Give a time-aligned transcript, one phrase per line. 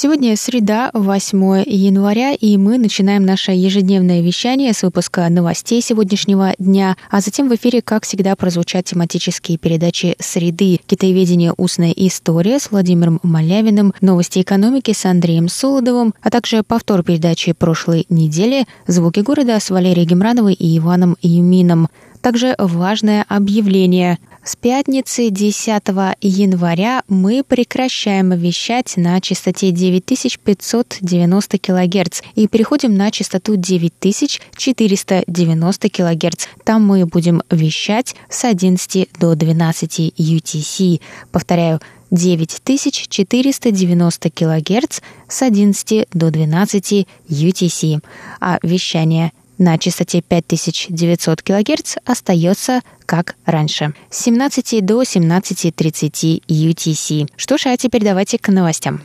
[0.00, 6.96] Сегодня среда, 8 января, и мы начинаем наше ежедневное вещание с выпуска новостей сегодняшнего дня,
[7.10, 11.52] а затем в эфире, как всегда, прозвучат тематические передачи «Среды», «Китаеведение.
[11.56, 18.06] Устная история» с Владимиром Малявиным, «Новости экономики» с Андреем Солодовым, а также повтор передачи прошлой
[18.08, 21.88] недели «Звуки города» с Валерией Гемрановой и Иваном Юмином.
[22.20, 24.18] Также важное объявление.
[24.44, 25.82] С пятницы 10
[26.20, 36.46] января мы прекращаем вещать на частоте 9590 кГц и переходим на частоту 9490 кГц.
[36.64, 41.02] Там мы будем вещать с 11 до 12 UTC.
[41.30, 41.80] Повторяю,
[42.10, 48.02] 9490 кГц с 11 до 12 UTC,
[48.40, 53.92] а вещание на частоте 5900 кГц остается как раньше.
[54.10, 57.28] С 17 до 17.30 UTC.
[57.36, 59.02] Что ж, а теперь давайте к новостям.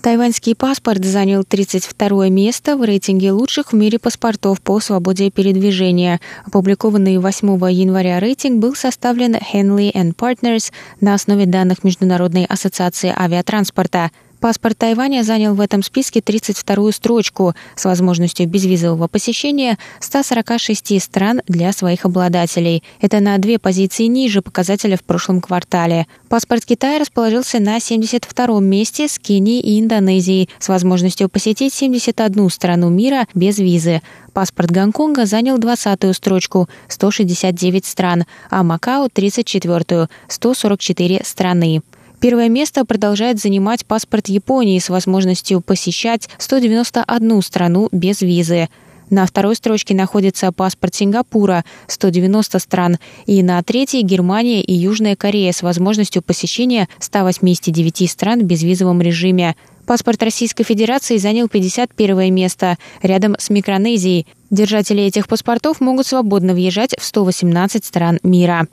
[0.00, 6.20] Тайваньский паспорт занял 32 место в рейтинге лучших в мире паспортов по свободе передвижения.
[6.46, 14.78] Опубликованный 8 января рейтинг был составлен Henley Partners на основе данных Международной ассоциации авиатранспорта– Паспорт
[14.78, 22.06] Тайваня занял в этом списке 32-ю строчку с возможностью безвизового посещения 146 стран для своих
[22.06, 22.82] обладателей.
[23.02, 26.06] Это на две позиции ниже показателя в прошлом квартале.
[26.30, 32.88] Паспорт Китая расположился на 72-м месте с Кенией и Индонезией с возможностью посетить 71 страну
[32.88, 34.00] мира без визы.
[34.32, 41.82] Паспорт Гонконга занял 20-ю строчку– 169 стран, а Макао– 34-ю– 144 страны.
[42.20, 48.68] Первое место продолжает занимать паспорт Японии с возможностью посещать 191 страну без визы.
[49.08, 55.50] На второй строчке находится паспорт Сингапура– 190 стран, и на третьей– Германия и Южная Корея
[55.52, 59.56] с возможностью посещения 189 стран в безвизовом режиме.
[59.86, 64.26] Паспорт Российской Федерации занял 51 место, рядом с Микронезией.
[64.50, 68.68] Держатели этих паспортов могут свободно въезжать в 118 стран мира.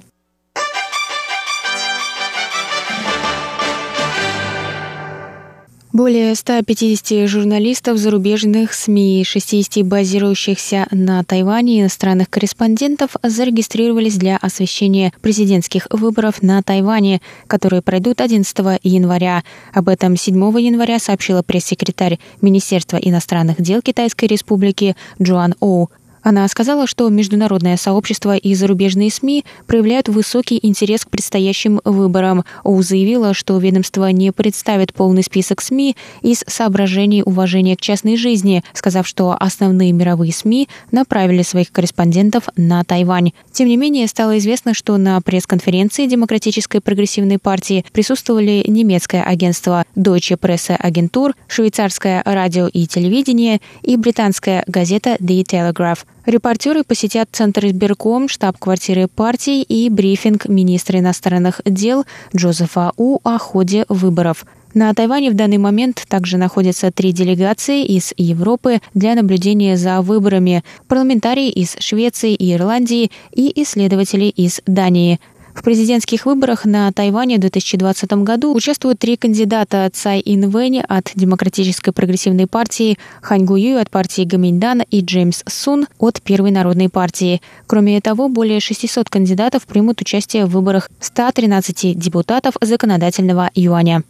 [5.98, 15.88] Более 150 журналистов зарубежных СМИ, 60 базирующихся на Тайване иностранных корреспондентов зарегистрировались для освещения президентских
[15.90, 19.44] выборов на Тайване, которые пройдут 11 января.
[19.74, 25.90] Об этом 7 января сообщила пресс-секретарь Министерства иностранных дел Китайской Республики Джоан Оу.
[26.30, 32.44] Она сказала, что международное сообщество и зарубежные СМИ проявляют высокий интерес к предстоящим выборам.
[32.66, 38.62] Оу заявила, что ведомство не представит полный список СМИ из соображений уважения к частной жизни,
[38.74, 43.32] сказав, что основные мировые СМИ направили своих корреспондентов на Тайвань.
[43.54, 50.38] Тем не менее, стало известно, что на пресс-конференции Демократической прогрессивной партии присутствовали немецкое агентство Deutsche
[50.38, 56.00] Presse Agentur, швейцарское радио и телевидение и британская газета The Telegraph.
[56.28, 62.04] Репортеры посетят Центр избирком, штаб-квартиры партии и брифинг министра иностранных дел
[62.36, 64.46] Джозефа У о ходе выборов.
[64.74, 70.66] На Тайване в данный момент также находятся три делегации из Европы для наблюдения за выборами,
[70.90, 75.22] парламентарии из Швеции и Ирландии и исследователи из Дании–
[75.58, 81.92] в президентских выборах на Тайване в 2020 году участвуют три кандидата Цай Инвэнь от Демократической
[81.92, 87.42] прогрессивной партии, Хань Гую от партии Гаминьдан и Джеймс Сун от Первой народной партии.
[87.66, 94.04] Кроме того, более 600 кандидатов примут участие в выборах 113 депутатов законодательного юаня.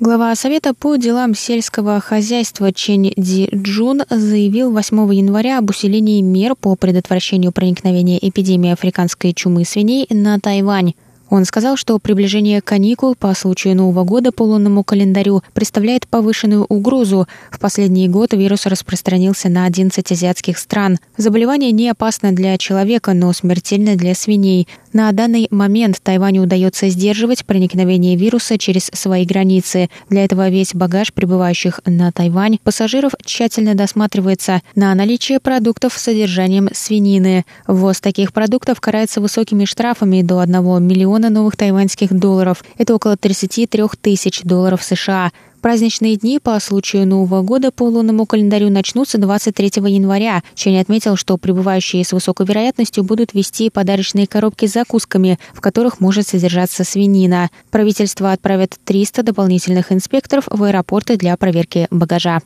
[0.00, 6.54] Глава Совета по делам сельского хозяйства Чен Ди Джун заявил 8 января об усилении мер
[6.54, 10.92] по предотвращению проникновения эпидемии африканской чумы свиней на Тайвань.
[11.30, 17.26] Он сказал, что приближение каникул по случаю Нового года по лунному календарю представляет повышенную угрозу.
[17.50, 20.98] В последний год вирус распространился на 11 азиатских стран.
[21.16, 24.68] Заболевание не опасно для человека, но смертельно для свиней.
[24.92, 29.90] На данный момент Тайваню удается сдерживать проникновение вируса через свои границы.
[30.08, 36.68] Для этого весь багаж прибывающих на Тайвань пассажиров тщательно досматривается на наличие продуктов с содержанием
[36.72, 37.44] свинины.
[37.66, 42.64] Ввоз таких продуктов карается высокими штрафами до 1 миллиона новых тайваньских долларов.
[42.78, 45.32] Это около 33 тысяч долларов США.
[45.60, 50.42] Праздничные дни по случаю Нового года по лунному календарю начнутся 23 января.
[50.54, 55.98] Чень отметил, что прибывающие с высокой вероятностью будут вести подарочные коробки с закусками, в которых
[56.00, 57.50] может содержаться свинина.
[57.70, 62.40] Правительство отправит 300 дополнительных инспекторов в аэропорты для проверки багажа.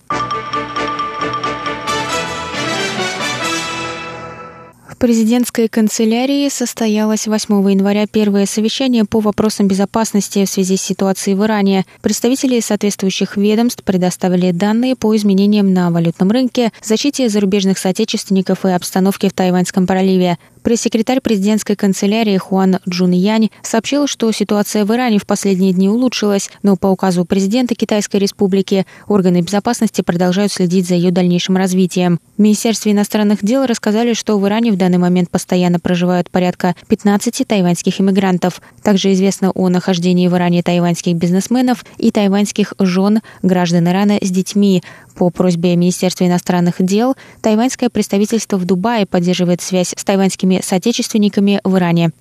[5.03, 11.45] Президентской канцелярии состоялось 8 января первое совещание по вопросам безопасности в связи с ситуацией в
[11.45, 11.87] Иране.
[12.03, 19.29] Представители соответствующих ведомств предоставили данные по изменениям на валютном рынке, защите зарубежных соотечественников и обстановке
[19.29, 20.39] в Тайваньском проливе.
[20.63, 26.51] Пресс-секретарь президентской канцелярии Хуан Джун Янь сообщил, что ситуация в Иране в последние дни улучшилась,
[26.63, 32.21] но по указу президента Китайской Республики органы безопасности продолжают следить за ее дальнейшим развитием.
[32.37, 37.45] В Министерстве иностранных дел рассказали, что в Иране в данный момент постоянно проживают порядка 15
[37.45, 38.63] тайваньских иммигрантов.
[38.85, 44.85] Также известно о нахождении в Иране тайваньских бизнесменов и тайваньских жен граждан Ирана с детьми.
[45.15, 51.77] По просьбе Министерства иностранных дел тайваньское представительство в Дубае поддерживает связь с тайваньскими соотечественниками в
[51.77, 52.13] Иране.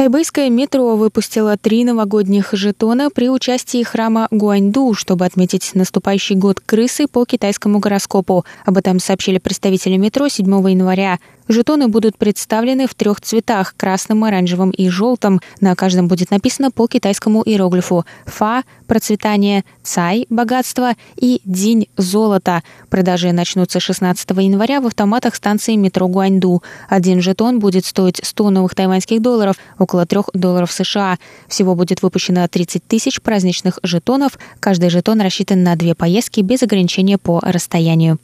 [0.00, 7.06] Тайбэйское метро выпустило три новогодних жетона при участии храма Гуаньду, чтобы отметить наступающий год крысы
[7.06, 8.46] по китайскому гороскопу.
[8.64, 11.18] Об этом сообщили представители метро 7 января.
[11.48, 15.40] Жетоны будут представлены в трех цветах– красным, оранжевым и желтым.
[15.60, 22.62] На каждом будет написано по китайскому иероглифу «Фа»– процветание, «Цай»– богатство и «Динь»– золото.
[22.88, 26.62] Продажи начнутся 16 января в автоматах станции метро Гуаньду.
[26.88, 31.18] Один жетон будет стоить 100 новых тайваньских долларов, около 3 долларов США.
[31.48, 34.38] Всего будет выпущено 30 тысяч праздничных жетонов.
[34.60, 38.18] Каждый жетон рассчитан на две поездки без ограничения по расстоянию.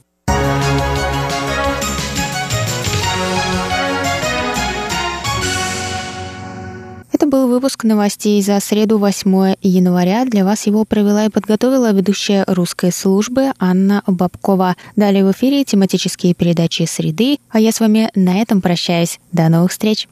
[7.16, 10.26] Это был выпуск новостей за среду 8 января.
[10.26, 14.76] Для вас его провела и подготовила ведущая русской службы Анна Бабкова.
[14.96, 19.20] Далее в эфире тематические передачи «Среды», а я с вами на этом прощаюсь.
[19.32, 20.08] До новых встреч!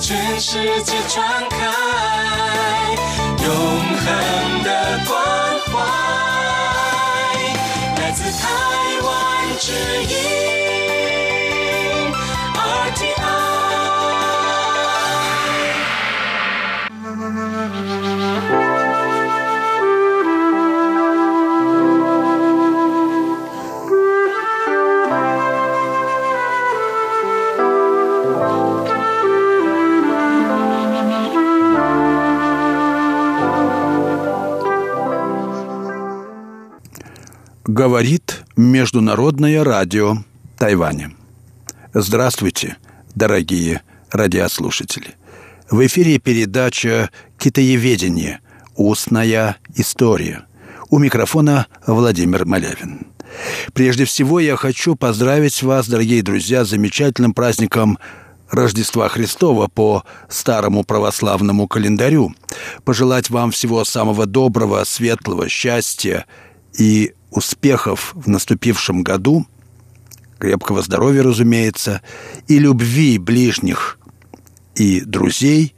[0.00, 1.56] 全世界传开，
[3.38, 4.68] 永恒的
[5.06, 5.12] 关
[5.70, 6.25] 怀。
[37.65, 38.26] Говорит
[38.57, 40.15] Международное радио
[40.57, 41.11] Тайваня.
[41.93, 42.77] Здравствуйте,
[43.13, 45.13] дорогие радиослушатели.
[45.69, 48.39] В эфире передача «Китаеведение.
[48.75, 50.47] Устная история».
[50.89, 53.05] У микрофона Владимир Малявин.
[53.73, 57.99] Прежде всего я хочу поздравить вас, дорогие друзья, с замечательным праздником
[58.49, 62.33] Рождества Христова по старому православному календарю.
[62.83, 66.25] Пожелать вам всего самого доброго, светлого, счастья
[66.75, 69.45] и успехов в наступившем году,
[70.39, 72.01] крепкого здоровья, разумеется,
[72.47, 73.99] и любви ближних
[74.75, 75.73] и друзей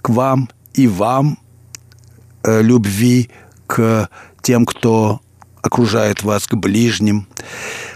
[0.00, 1.38] к вам и вам,
[2.44, 3.30] э, любви
[3.66, 4.08] к
[4.42, 5.20] тем, кто
[5.62, 7.26] окружает вас, к ближним.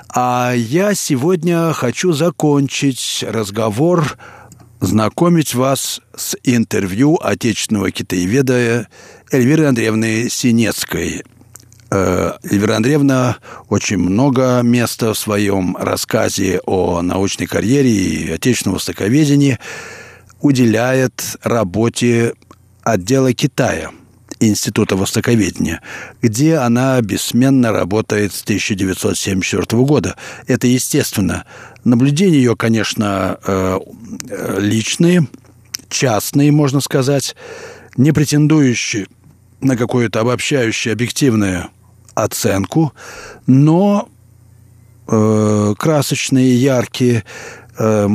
[0.09, 4.17] А я сегодня хочу закончить разговор,
[4.81, 8.89] знакомить вас с интервью отечественного китаеведа
[9.31, 11.25] Эльвиры Андреевны Синецкой–
[11.91, 13.37] Эльвира Андреевна
[13.69, 19.59] очень много места в своем рассказе о научной карьере и отечественном востоковедении
[20.41, 22.35] уделяет работе
[22.83, 23.91] отдела Китая
[24.41, 25.81] Института востоковедения,
[26.21, 30.17] где она бессменно работает с 1974 года.
[30.47, 31.45] Это естественно.
[31.85, 33.79] Наблюдения ее, конечно, э,
[34.59, 35.27] личные,
[35.89, 37.35] частные, можно сказать,
[37.97, 39.07] не претендующие
[39.61, 41.71] на какое-то обобщающее, объективное
[42.17, 42.93] оценку,
[43.47, 44.09] но
[45.07, 47.23] э, красочные, яркие,
[47.79, 48.09] э,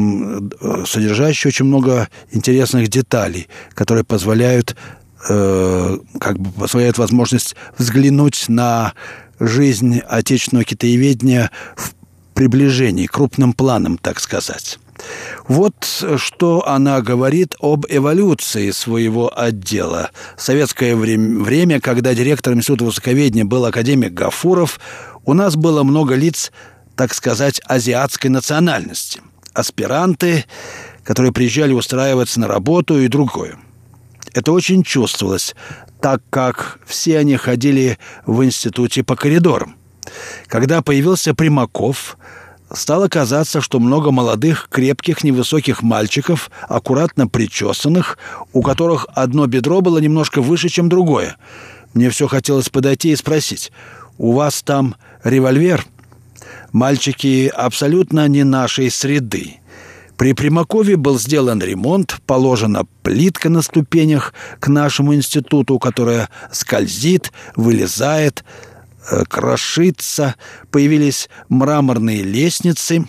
[0.85, 4.75] содержащие очень много интересных деталей, которые позволяют
[5.29, 8.93] э, как бы позволяют возможность взглянуть на
[9.39, 11.93] жизнь отечественного китаеведения в
[12.33, 14.79] приближении, крупным планом, так сказать.
[15.47, 20.11] Вот что она говорит об эволюции своего отдела.
[20.37, 24.79] В советское время, время, когда директором Института высоковедения был академик Гафуров,
[25.25, 26.51] у нас было много лиц,
[26.95, 29.21] так сказать, азиатской национальности.
[29.53, 30.45] Аспиранты,
[31.03, 33.57] которые приезжали устраиваться на работу и другое.
[34.33, 35.55] Это очень чувствовалось,
[35.99, 39.75] так как все они ходили в институте по коридорам.
[40.47, 42.17] Когда появился Примаков–
[42.73, 48.17] стало казаться, что много молодых, крепких, невысоких мальчиков, аккуратно причесанных,
[48.53, 51.37] у которых одно бедро было немножко выше, чем другое.
[51.93, 53.71] Мне все хотелось подойти и спросить,
[54.17, 55.85] «У вас там револьвер?»
[56.71, 59.57] Мальчики абсолютно не нашей среды.
[60.17, 68.45] При Примакове был сделан ремонт, положена плитка на ступенях к нашему институту, которая скользит, вылезает,
[69.29, 70.35] крошиться,
[70.71, 73.05] появились мраморные лестницы,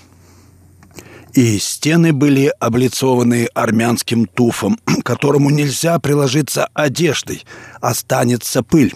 [1.35, 7.45] и стены были облицованы армянским туфом, которому нельзя приложиться одеждой,
[7.81, 8.95] останется пыль.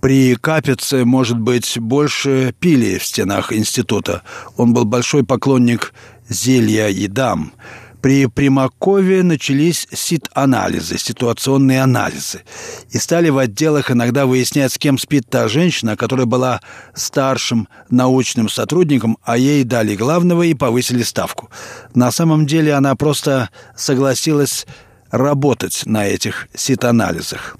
[0.00, 4.22] При Капице, может быть, больше пили в стенах института.
[4.58, 5.94] Он был большой поклонник
[6.28, 7.52] зелья и дам–
[8.04, 12.42] при Примакове начались сит-анализы, ситуационные анализы.
[12.90, 16.60] И стали в отделах иногда выяснять, с кем спит та женщина, которая была
[16.92, 21.48] старшим научным сотрудником, а ей дали главного и повысили ставку.
[21.94, 24.66] На самом деле она просто согласилась
[25.10, 27.56] работать на этих сит-анализах.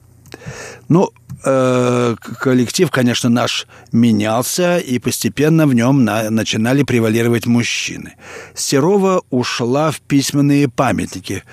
[0.90, 8.14] Ну, э, коллектив, конечно, наш менялся, и постепенно в нем на, начинали превалировать мужчины.
[8.54, 11.44] Серова ушла в письменные памятники,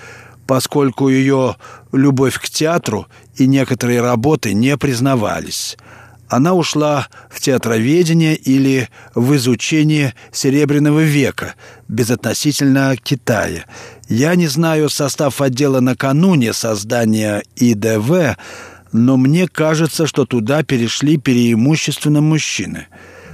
[0.46, 1.56] поскольку ее
[1.92, 3.06] любовь к театру
[3.36, 5.76] и некоторые работы не признавались.
[6.32, 11.56] Она ушла в театроведение или в изучение Серебряного века,
[11.88, 13.66] безотносительно Китая.
[14.08, 18.38] Я не знаю состав отдела накануне создания ИДВ,
[18.92, 22.86] но мне кажется, что туда перешли преимущественно мужчины.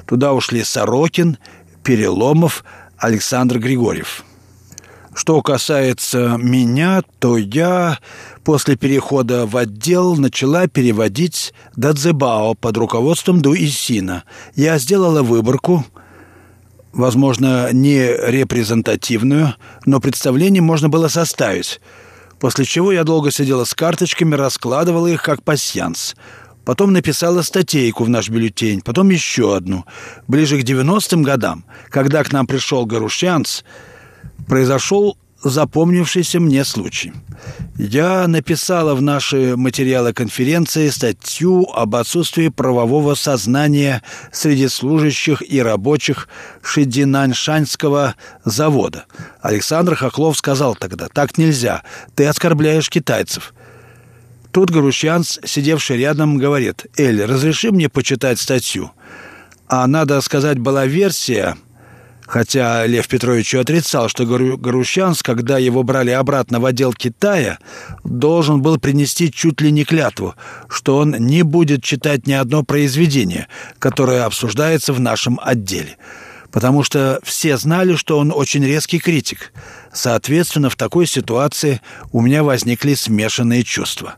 [0.06, 1.38] Туда ушли Сорокин,
[1.82, 2.64] Переломов,
[2.96, 4.24] Александр Григорьев.
[5.14, 7.98] Что касается меня, то я
[8.44, 14.22] после перехода в отдел начала переводить Дадзебао под руководством Дуисина.
[14.54, 15.84] Я сделала выборку,
[16.92, 19.54] возможно, не репрезентативную,
[19.86, 21.80] но представление можно было составить–
[22.40, 26.14] После чего я долго сидела с карточками, раскладывала их как пасьянс.
[26.64, 29.86] Потом написала статейку в наш бюллетень, потом еще одну.
[30.26, 33.62] Ближе к 90-м годам, когда к нам пришел Гарушянц,
[34.46, 37.12] произошел запомнившийся мне случай.
[37.76, 44.02] Я написала в наши материалы конференции статью об отсутствии правового сознания
[44.32, 46.28] среди служащих и рабочих
[46.62, 49.04] Шидинаньшанского завода.
[49.40, 51.82] Александр Хохлов сказал тогда, так нельзя,
[52.14, 53.54] ты оскорбляешь китайцев.
[54.50, 58.90] Тут Гарущанц, сидевший рядом, говорит, Эль, разреши мне почитать статью.
[59.68, 61.56] А надо сказать, была версия–
[62.28, 67.58] Хотя Лев Петрович отрицал, что Гарущанс, когда его брали обратно в отдел Китая,
[68.04, 70.34] должен был принести чуть ли не клятву,
[70.68, 75.96] что он не будет читать ни одно произведение, которое обсуждается в нашем отделе.
[76.52, 79.50] Потому что все знали, что он очень резкий критик.
[79.94, 81.80] Соответственно, в такой ситуации
[82.12, 84.16] у меня возникли смешанные чувства.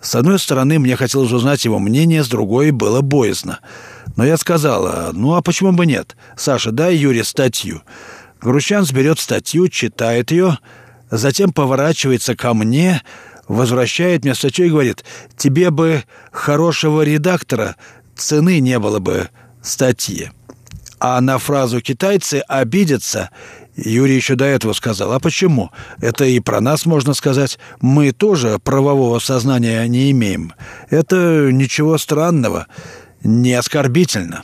[0.00, 3.58] С одной стороны, мне хотелось узнать его мнение, с другой было боязно–
[4.16, 6.16] но я сказала, ну а почему бы нет?
[6.36, 7.82] Саша, дай Юре статью.
[8.40, 10.58] Грущан берет статью, читает ее,
[11.10, 13.02] затем поворачивается ко мне,
[13.48, 15.04] возвращает мне статью и говорит,
[15.36, 17.76] тебе бы хорошего редактора,
[18.16, 19.28] цены не было бы
[19.62, 20.30] статьи.
[20.98, 23.30] А на фразу «китайцы обидятся»
[23.76, 25.12] Юрий еще до этого сказал.
[25.12, 25.70] А почему?
[26.00, 27.58] Это и про нас можно сказать.
[27.80, 30.52] Мы тоже правового сознания не имеем.
[30.90, 32.66] Это ничего странного
[33.22, 34.42] не оскорбительно.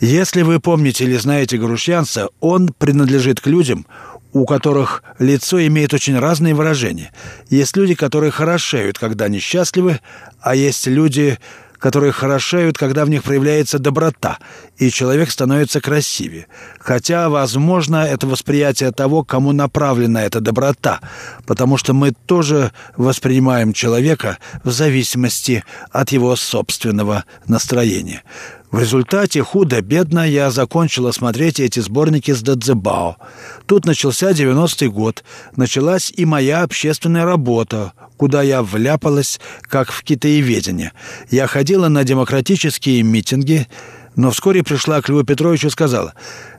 [0.00, 3.86] Если вы помните или знаете Грушьянца, он принадлежит к людям,
[4.32, 7.12] у которых лицо имеет очень разные выражения.
[7.48, 10.00] Есть люди, которые хорошеют, когда несчастливы,
[10.40, 11.38] а есть люди,
[11.78, 14.38] которые хорошеют, когда в них проявляется доброта,
[14.78, 16.46] и человек становится красивее.
[16.78, 21.00] Хотя, возможно, это восприятие того, кому направлена эта доброта,
[21.46, 28.22] потому что мы тоже воспринимаем человека в зависимости от его собственного настроения.
[28.70, 33.16] В результате худо-бедно я закончила смотреть эти сборники с Дадзебао.
[33.64, 35.24] Тут начался 90-й год.
[35.54, 40.92] Началась и моя общественная работа, куда я вляпалась, как в китаеведение.
[41.30, 43.68] Я ходила на демократические митинги,
[44.16, 46.14] но вскоре пришла к Льву Петровичу и сказала,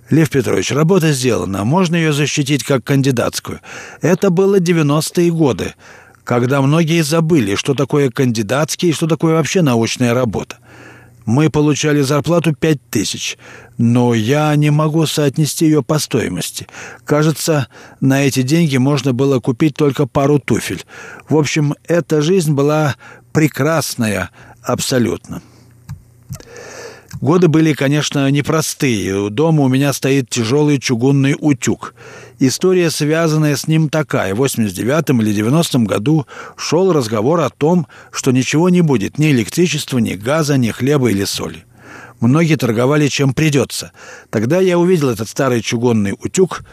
[0.09, 3.59] «Лев Петрович, работа сделана, можно ее защитить как кандидатскую».
[4.01, 5.73] Это было 90-е годы,
[6.23, 10.57] когда многие забыли, что такое кандидатский и что такое вообще научная работа.
[11.25, 13.37] Мы получали зарплату пять тысяч,
[13.77, 16.67] но я не могу соотнести ее по стоимости.
[17.03, 17.67] Кажется,
[17.99, 20.85] на эти деньги можно было купить только пару туфель.
[21.27, 22.95] В общем, эта жизнь была
[23.33, 24.29] прекрасная
[24.63, 25.41] абсолютно.
[27.21, 29.29] Годы были, конечно, непростые.
[29.29, 31.95] Дома у меня стоит тяжелый чугунный утюг.
[32.39, 34.35] История, связанная с ним такая.
[34.35, 39.97] В 89-м или 90-м году шел разговор о том, что ничего не будет, ни электричества,
[39.97, 41.65] ни газа, ни хлеба или соли.
[42.19, 43.91] Многие торговали чем придется.
[44.29, 46.63] Тогда я увидел этот старый чугунный утюг–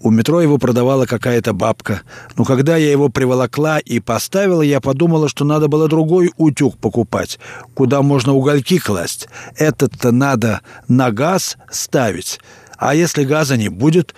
[0.00, 2.02] у метро его продавала какая-то бабка.
[2.36, 7.38] Но когда я его приволокла и поставила, я подумала, что надо было другой утюг покупать,
[7.74, 9.28] куда можно угольки класть.
[9.56, 12.40] Этот-то надо на газ ставить.
[12.76, 14.14] А если газа не будет,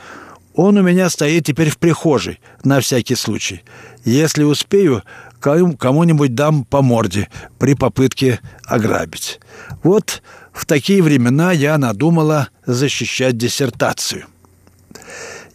[0.54, 3.62] он у меня стоит теперь в прихожей, на всякий случай.
[4.04, 5.02] Если успею,
[5.40, 7.28] кому-нибудь дам по морде
[7.58, 9.40] при попытке ограбить.
[9.82, 14.26] Вот в такие времена я надумала защищать диссертацию.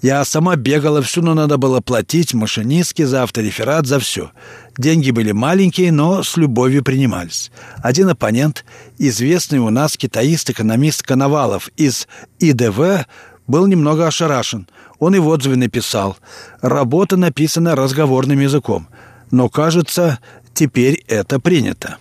[0.05, 4.29] Я сама бегала всю, но надо было платить машинистке за автореферат, за все.
[4.77, 7.51] Деньги были маленькие, но с любовью принимались.
[7.77, 8.65] Один оппонент,
[8.99, 12.07] известный у нас китаист-экономист Коновалов из
[12.37, 13.07] ИДВ,
[13.47, 14.67] был немного ошарашен.
[14.99, 16.17] Он и в отзыве написал.
[16.61, 18.87] Работа написана разговорным языком.
[19.31, 20.19] Но, кажется,
[20.53, 21.97] теперь это принято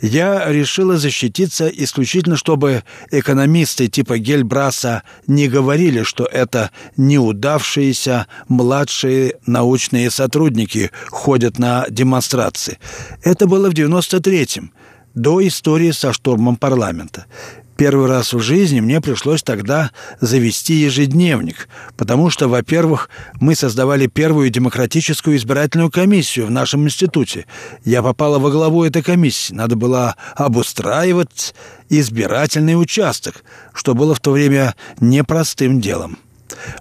[0.00, 10.10] я решила защититься исключительно, чтобы экономисты типа Гельбраса не говорили, что это неудавшиеся младшие научные
[10.10, 12.78] сотрудники ходят на демонстрации.
[13.22, 14.72] Это было в 93-м,
[15.14, 17.26] до истории со штурмом парламента.
[17.80, 19.90] Первый раз в жизни мне пришлось тогда
[20.20, 21.66] завести ежедневник,
[21.96, 23.08] потому что, во-первых,
[23.40, 27.46] мы создавали первую демократическую избирательную комиссию в нашем институте.
[27.82, 29.54] Я попала во главу этой комиссии.
[29.54, 31.54] Надо было обустраивать
[31.88, 36.18] избирательный участок, что было в то время непростым делом.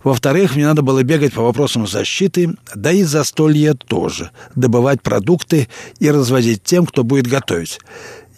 [0.04, 6.12] Во-вторых, мне надо было бегать по вопросам защиты, да и застолья тоже, добывать продукты и
[6.12, 7.80] развозить тем, кто будет готовить.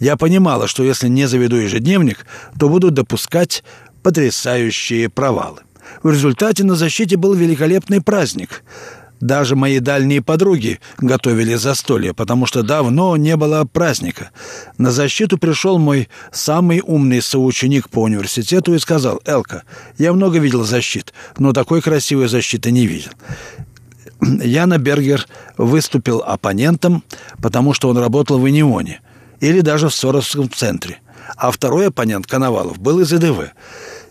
[0.02, 2.26] Я понимала, что если не заведу ежедневник,
[2.58, 3.62] то буду допускать
[4.02, 5.60] потрясающие провалы.
[6.02, 8.64] В результате на защите был великолепный праздник.
[9.20, 14.30] Даже мои дальние подруги готовили застолье, потому что давно не было праздника.
[14.76, 19.62] На защиту пришел мой самый умный соученик по университету и сказал, «Элка,
[19.98, 23.12] я много видел защит, но такой красивой защиты не видел».
[24.20, 27.04] Яна Бергер выступил оппонентом,
[27.40, 29.00] потому что он работал в Инионе–
[29.42, 31.00] или даже в Соровском центре.
[31.36, 33.50] А второй оппонент Коновалов был из ИДВ.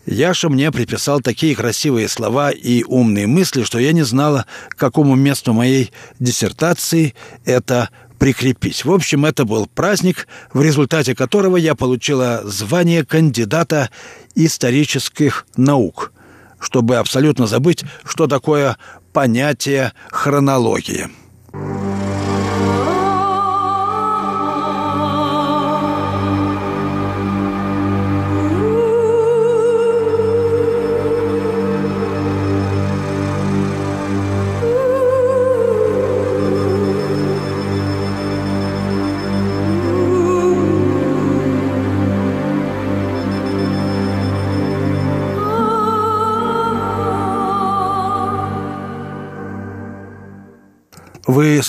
[0.06, 5.16] Яша мне приписал такие красивые слова и умные мысли, что я не знала, к какому
[5.16, 7.16] месту моей диссертации
[7.46, 7.90] это
[8.20, 8.84] прикрепить.
[8.84, 13.90] В общем, это был праздник, в результате которого я получила звание кандидата
[14.36, 16.12] исторических наук,
[16.60, 18.78] чтобы абсолютно забыть, что такое
[19.14, 21.10] понятие хронология.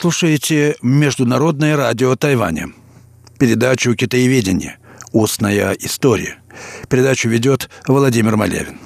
[0.02, 2.72] Слушаете Международное радио Тайваня,
[3.38, 4.78] передачу «Китаеведение.
[5.12, 6.38] Устная история».
[6.88, 8.80] Передачу ведет Владимир Малявин.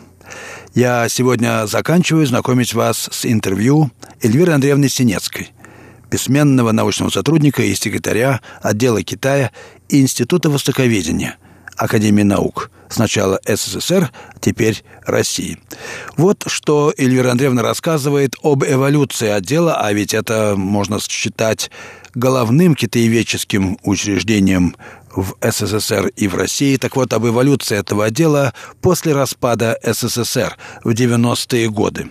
[0.75, 5.53] Я сегодня заканчиваю знакомить вас с интервью Эльвиры Андреевны Синецкой,
[6.11, 9.53] письменного научного сотрудника и секретаря отдела Китая
[9.89, 11.39] Института Востоковедения
[11.77, 14.11] Академии наук– Сначала СССР,
[14.41, 15.59] теперь России.
[16.17, 21.71] Вот что Эльвира Андреевна рассказывает об эволюции отдела, а ведь это можно считать
[22.15, 24.77] головным китаеведческим учреждением
[25.15, 26.77] в СССР и в России.
[26.77, 32.09] Так вот, об эволюции этого отдела после распада СССР в 90-е годы.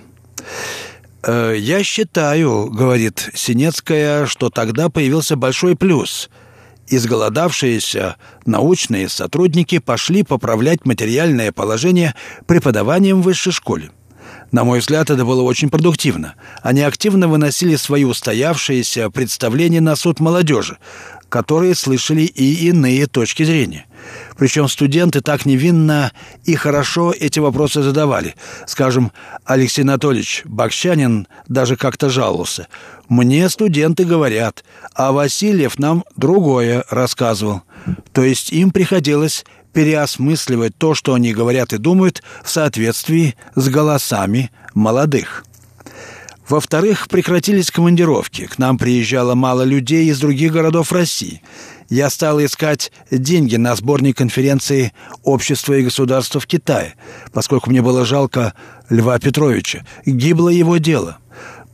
[1.23, 6.29] «Э, «Я считаю,— говорит Синецкая,— что тогда появился большой плюс—
[6.87, 13.91] изголодавшиеся научные сотрудники пошли поправлять материальное положение преподаванием в высшей школе.
[14.51, 16.35] На мой взгляд, это было очень продуктивно.
[16.61, 20.77] Они активно выносили свои устоявшиеся представления на суд молодежи,
[21.29, 23.85] которые слышали и иные точки зрения.
[24.37, 26.11] Причем студенты так невинно
[26.43, 28.35] и хорошо эти вопросы задавали.
[28.67, 29.11] Скажем,
[29.45, 32.67] Алексей Анатольевич Бакщанин даже как-то жаловался.
[33.07, 37.61] «Мне студенты говорят, а Васильев нам другое рассказывал».
[38.13, 44.51] То есть им приходилось переосмысливать то, что они говорят и думают в соответствии с голосами
[44.73, 45.43] молодых.
[46.47, 48.45] Во-вторых, прекратились командировки.
[48.45, 51.41] К нам приезжало мало людей из других городов России.
[51.89, 54.93] Я стал искать деньги на сборник конференции
[55.23, 56.95] «Общество и государство в Китае»,
[57.31, 58.53] поскольку мне было жалко
[58.89, 59.85] Льва Петровича.
[60.05, 61.19] Гибло его дело.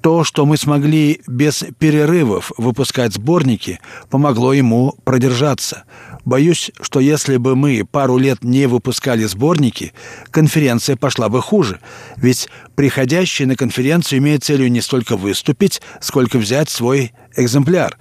[0.02, 5.84] То, что мы смогли без перерывов выпускать сборники, помогло ему продержаться.
[6.26, 9.94] Боюсь, что если бы мы пару лет не выпускали сборники,
[10.32, 11.80] конференция пошла бы хуже.
[12.18, 17.98] Ведь приходящий на конференцию имеет целью не столько выступить, сколько взять свой экземпляр.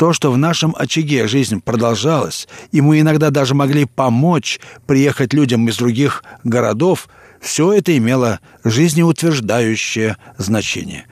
[0.00, 5.68] То, что в нашем очаге жизнь продолжалась, и мы иногда даже могли помочь приехать людям
[5.68, 7.06] из других городов,
[7.38, 11.04] все это имело жизнеутверждающее значение.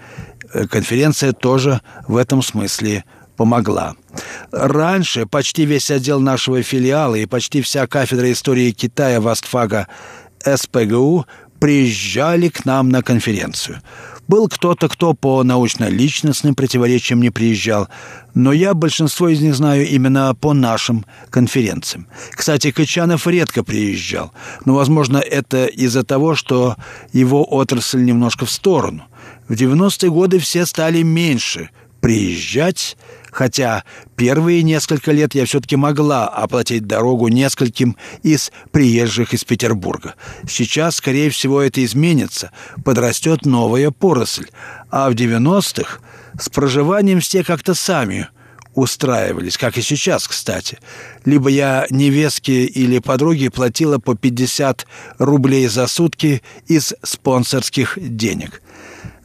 [0.54, 3.04] Э, конференция тоже в этом смысле
[3.36, 3.94] помогла.
[4.52, 9.86] Раньше почти весь отдел нашего филиала и почти вся кафедра истории Китая Вастфага
[10.42, 11.26] СПГУ
[11.60, 13.82] приезжали к нам на конференцию.
[14.28, 17.88] Был кто-то, кто по научно-личностным противоречиям не приезжал,
[18.34, 22.06] но я большинство из них знаю именно по нашим конференциям.
[22.32, 24.32] Кстати, Качанов редко приезжал,
[24.66, 26.76] но, возможно, это из-за того, что
[27.12, 29.04] его отрасль немножко в сторону.
[29.48, 31.70] В 90-е годы все стали меньше
[32.02, 32.98] приезжать,
[33.38, 33.84] хотя
[34.16, 40.16] первые несколько лет я все-таки могла оплатить дорогу нескольким из приезжих из Петербурга.
[40.48, 42.50] Сейчас, скорее всего, это изменится,
[42.84, 44.48] подрастет новая поросль,
[44.90, 46.00] а в 90-х
[46.36, 48.26] с проживанием все как-то сами
[48.74, 50.80] устраивались, как и сейчас, кстати.
[51.24, 54.84] Либо я невестке или подруге платила по 50
[55.18, 58.62] рублей за сутки из спонсорских денег.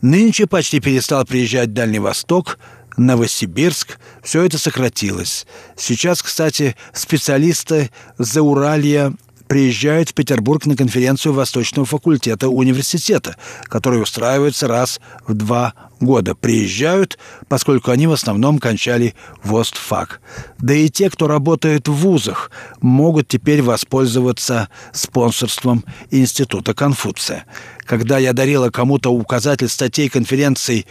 [0.04, 2.60] Нынче почти перестал приезжать Дальний Восток,
[2.98, 5.46] Новосибирск, все это сократилось.
[5.76, 9.14] Сейчас, кстати, специалисты Зауралья
[9.48, 16.34] приезжают в Петербург на конференцию Восточного факультета университета, который устраивается раз в два года.
[16.34, 20.22] Приезжают, поскольку они в основном кончали ВОСТФАК.
[20.58, 22.50] Да и те, кто работает в вузах,
[22.82, 27.46] могут теперь воспользоваться спонсорством Института Конфуция.
[27.86, 30.88] Когда я дарила кому-то указатель статей конференций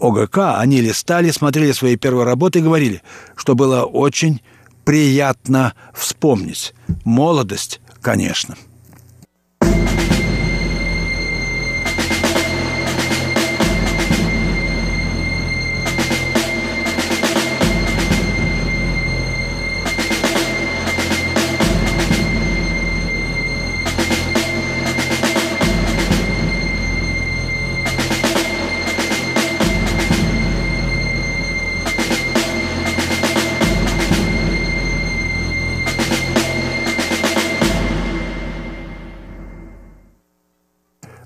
[0.00, 3.02] ОГК, они листали, смотрели свои первые работы и говорили,
[3.36, 4.40] что было очень
[4.84, 6.74] приятно вспомнить.
[7.04, 8.56] Молодость, конечно.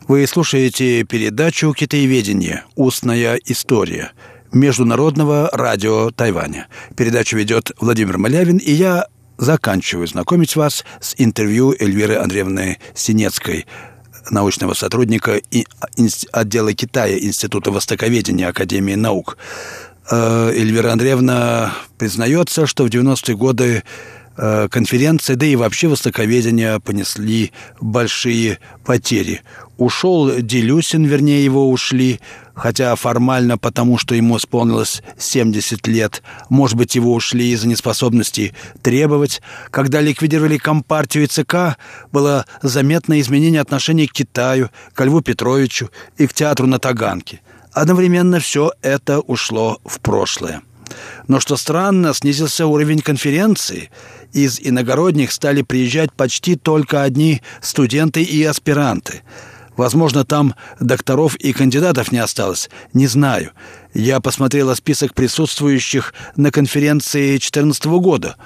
[0.06, 2.64] Вы слушаете передачу «Китаеведение.
[2.76, 4.12] Устная история»
[4.52, 6.68] Международного радио Тайваня.
[6.94, 9.06] Передачу ведет Владимир Малявин, и я
[9.38, 13.64] заканчиваю знакомить вас с интервью Эльвиры Андреевны Синецкой,
[14.28, 15.40] научного сотрудника
[16.32, 19.38] отдела Китая Института Востоковедения Академии наук.
[20.10, 23.84] Э, Эльвира Андреевна признается, что в 90-е годы
[24.36, 29.42] конференция, да и вообще востоковедение понесли большие потери.
[29.76, 32.20] Ушел Делюсин, вернее, его ушли,
[32.54, 36.22] хотя формально потому, что ему исполнилось 70 лет.
[36.48, 39.42] Может быть, его ушли из-за неспособности требовать.
[39.70, 41.76] Когда ликвидировали Компартию и ЦК,
[42.12, 47.40] было заметное изменение отношений к Китаю, к Льву Петровичу и к театру на Таганке.
[47.72, 50.62] Одновременно все это ушло в прошлое.
[51.28, 53.90] Но что странно, снизился уровень конференции.
[54.32, 59.22] Из иногородних стали приезжать почти только одни студенты и аспиранты.
[59.76, 63.50] Возможно, там докторов и кандидатов не осталось, не знаю.
[63.92, 68.36] Я посмотрела список присутствующих на конференции 2014 года.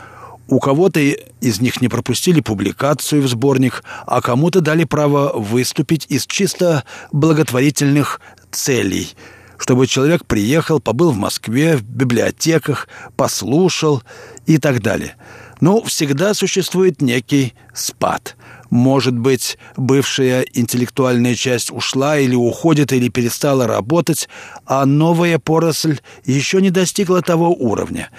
[0.46, 6.26] У кого-то из них не пропустили публикацию в сборник, а кому-то дали право выступить из
[6.26, 9.14] чисто благотворительных целей–
[9.58, 14.02] чтобы человек приехал, побыл в Москве, в библиотеках, послушал
[14.46, 15.16] и так далее.
[15.60, 18.36] Но всегда существует некий спад–
[18.70, 24.28] может быть, бывшая интеллектуальная часть ушла или уходит, или перестала работать,
[24.66, 28.10] а новая поросль еще не достигла того уровня.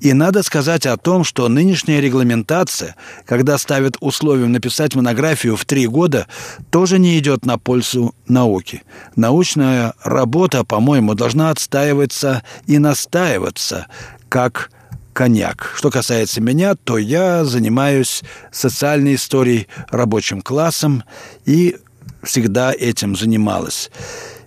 [0.00, 5.86] И надо сказать о том, что нынешняя регламентация, когда ставят условием написать монографию в три
[5.86, 6.26] года,
[6.70, 8.82] тоже не идет на пользу науки.
[9.16, 13.86] Научная работа, по-моему, должна отстаиваться и настаиваться,
[14.28, 14.70] как
[15.18, 15.72] коньяк.
[15.74, 21.02] Что касается меня, то я занимаюсь социальной историей, рабочим классом
[21.44, 21.76] и
[22.22, 23.90] всегда этим занималась.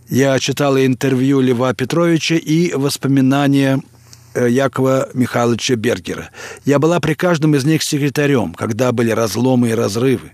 [0.07, 3.81] Я читала интервью Льва Петровича и воспоминания
[4.33, 6.29] э, Якова Михайловича Бергера.
[6.63, 10.31] Я была при каждом из них секретарем, когда были разломы и разрывы.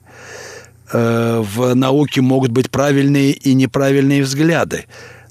[0.94, 4.86] Э, в науке могут быть правильные и неправильные взгляды,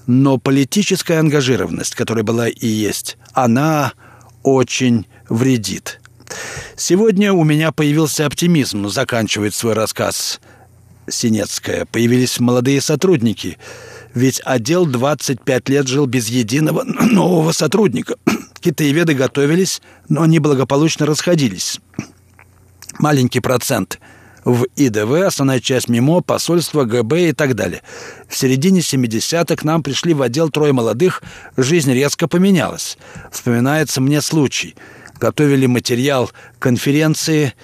[0.05, 3.93] но политическая ангажированность, которая была и есть, она
[4.55, 5.99] очень вредит.
[6.75, 10.39] Сегодня у меня появился оптимизм, заканчивает свой рассказ
[11.09, 11.85] Синецкая.
[11.85, 13.57] Появились молодые сотрудники,
[14.13, 18.15] ведь отдел 25 лет жил без единого нового сотрудника.
[18.61, 21.79] Китаеведы готовились, но они благополучно расходились.
[22.99, 23.99] Маленький процент–
[24.47, 27.81] в ИДВ, основная часть МИМО, посольство, ГБ и так далее.
[28.29, 31.21] В середине 70-х к нам пришли в отдел трое молодых,
[31.57, 32.97] жизнь резко поменялась.
[33.29, 34.75] Вспоминается мне случай.
[35.19, 37.55] Готовили материал конференции,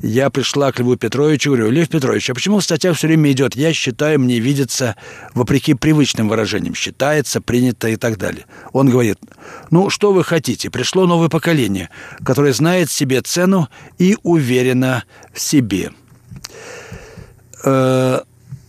[0.00, 3.54] я пришла к Льву Петровичу говорю, Лев Петрович, а почему в статьях все время идет
[3.54, 4.96] «я считаю, мне видится»
[5.34, 8.46] вопреки привычным выражениям «считается», «принято» и так далее?
[8.72, 9.18] Он говорит,
[9.70, 11.90] ну, что вы хотите, пришло новое поколение,
[12.24, 13.68] которое знает себе цену
[13.98, 15.90] и уверено в себе
[17.64, 18.20] э,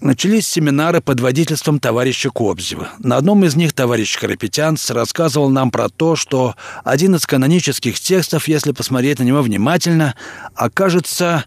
[0.01, 2.89] начались семинары под водительством товарища Кобзева.
[2.99, 8.47] На одном из них товарищ Карапетянц рассказывал нам про то, что один из канонических текстов,
[8.47, 10.15] если посмотреть на него внимательно,
[10.55, 11.45] окажется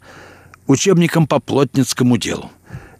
[0.66, 2.50] учебником по плотницкому делу.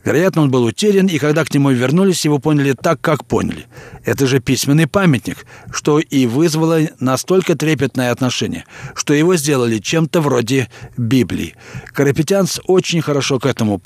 [0.05, 3.67] Вероятно, он был утерян, и когда к нему вернулись, его поняли так, как поняли.
[4.05, 10.69] Это же письменный памятник, что и вызвало настолько трепетное отношение, что его сделали чем-то вроде
[10.97, 11.57] Библии.
[11.87, 13.81] Карапетянц очень хорошо к этому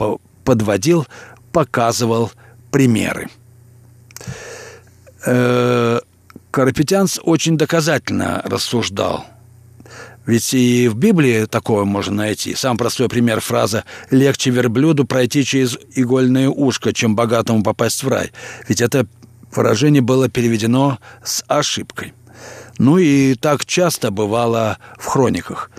[0.51, 1.07] подводил,
[1.53, 2.33] показывал
[2.73, 3.29] примеры.
[5.25, 6.01] Э,
[6.51, 9.27] Карапетянц очень доказательно рассуждал.
[10.27, 12.57] Ведь и в Библии такое можно найти.
[12.57, 18.33] Сам простой пример фраза «легче верблюду пройти через игольное ушко, чем богатому попасть в рай».
[18.67, 19.07] Ведь это
[19.55, 22.13] выражение было переведено с ошибкой.
[22.79, 25.71] Ну и так часто бывало в хрониках.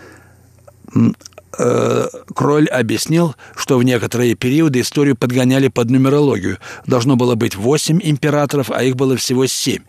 [1.57, 6.57] Э, Кроль объяснил, что в некоторые периоды историю подгоняли под нумерологию.
[6.85, 9.83] Должно было быть восемь императоров, а их было всего семь.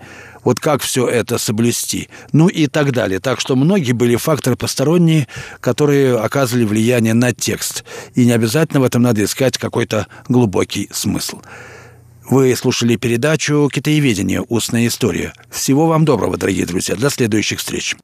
[0.44, 2.08] Вот как все это соблюсти?
[2.32, 3.20] Ну и так далее.
[3.20, 5.28] Так что многие были факторы посторонние,
[5.60, 7.84] которые оказывали влияние на текст.
[8.14, 11.40] И не обязательно в этом надо искать какой-то глубокий смысл.
[12.28, 14.44] Вы слушали передачу «Китаеведение.
[14.48, 15.32] Устная история».
[15.50, 16.96] Всего вам доброго, дорогие друзья.
[16.96, 17.96] До следующих встреч.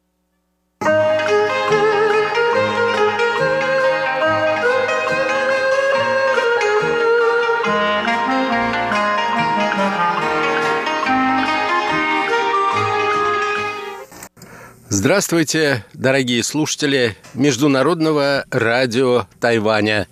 [15.00, 20.08] Здравствуйте, дорогие слушатели Международного радио Тайваня.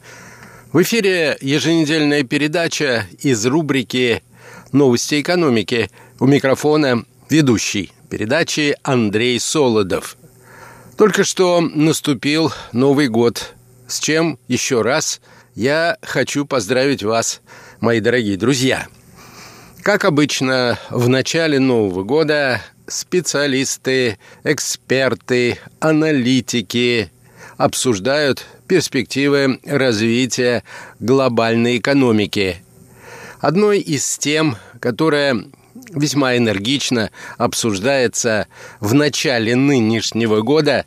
[0.73, 4.23] В эфире еженедельная передача из рубрики
[4.71, 5.91] «Новости экономики».
[6.21, 10.17] У микрофона ведущий передачи Андрей Солодов.
[10.97, 13.55] Только что наступил Новый год,
[13.89, 15.21] с чем еще раз
[15.57, 17.41] я хочу поздравить вас,
[17.81, 18.87] мои дорогие друзья.
[19.83, 27.11] Как обычно, в начале Нового года специалисты, эксперты, аналитики
[27.57, 30.63] обсуждают перспективы развития
[31.01, 32.63] глобальной экономики.
[33.41, 35.45] Одной из тем, которая
[35.91, 38.47] весьма энергично обсуждается
[38.81, 40.85] в начале нынешнего года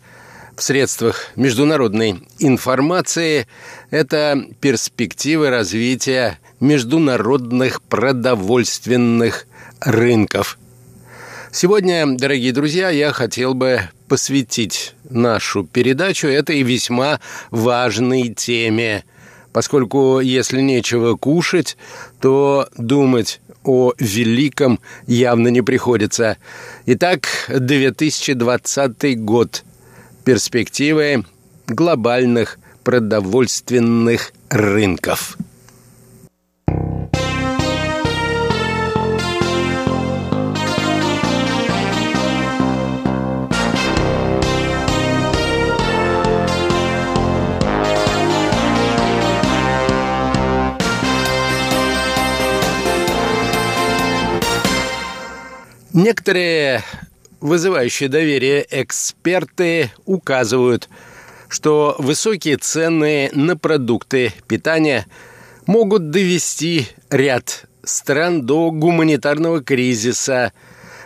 [0.56, 3.48] в средствах международной информации,
[3.92, 9.48] это перспективы развития международных продовольственных
[9.80, 10.59] рынков–
[11.52, 19.04] Сегодня, дорогие друзья, я хотел бы посвятить нашу передачу этой весьма важной теме,
[19.52, 21.76] поскольку если нечего кушать,
[22.22, 26.38] то думать о великом явно не приходится.
[26.86, 29.64] Итак, 2020 год.
[30.26, 31.26] Перспективы
[31.66, 35.36] глобальных продовольственных рынков–
[55.94, 56.84] Некоторые
[57.40, 60.88] вызывающие доверие эксперты указывают,
[61.48, 65.08] что высокие цены на продукты питания
[65.66, 70.54] могут довести ряд стран до гуманитарного кризиса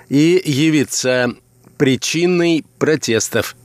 [0.10, 1.34] и явиться
[1.78, 3.56] причиной протестов.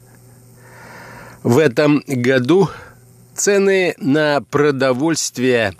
[1.42, 2.68] В этом году
[3.34, 5.74] цены на продовольствие,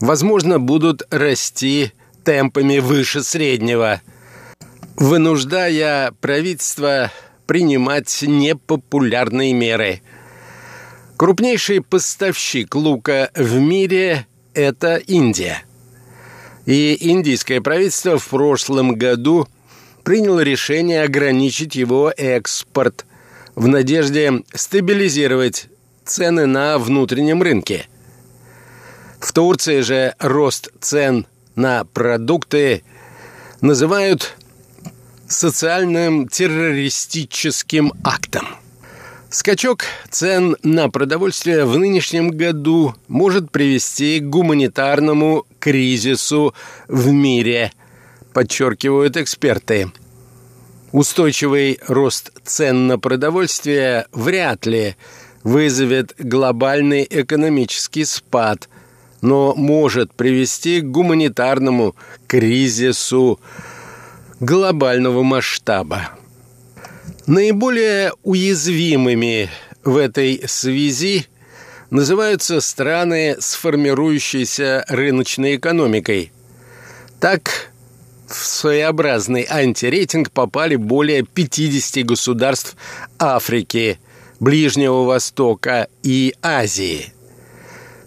[0.00, 1.92] возможно, будут расти
[2.24, 4.00] темпами выше среднего,
[5.00, 7.10] вынуждая правительство
[7.46, 10.02] принимать непопулярные меры.
[11.16, 15.62] Крупнейший поставщик лука в мире– это Индия.
[16.66, 19.48] И индийское правительство в прошлом году
[20.04, 23.06] приняло решение ограничить его экспорт
[23.54, 25.68] в надежде стабилизировать
[26.04, 27.86] цены на внутреннем рынке.
[29.18, 32.82] В Турции же рост цен на продукты
[33.62, 34.36] называют
[35.30, 38.46] социальным террористическим актом.
[39.30, 46.52] Скачок цен на продовольствие в нынешнем году может привести к гуманитарному кризису
[46.88, 47.72] в мире,
[48.32, 49.92] подчеркивают эксперты.
[50.90, 54.96] Устойчивый рост цен на продовольствие вряд ли
[55.44, 58.68] вызовет глобальный экономический спад,
[59.20, 61.94] но может привести к гуманитарному
[62.26, 63.38] кризису
[64.40, 66.10] глобального масштаба.
[67.26, 69.50] Наиболее уязвимыми
[69.84, 71.26] в этой связи
[71.90, 76.32] называются страны с формирующейся рыночной экономикой.
[77.20, 77.70] Так,
[78.26, 82.76] в своеобразный антирейтинг попали более 50 государств
[83.18, 83.98] Африки,
[84.38, 87.12] Ближнего Востока и Азии.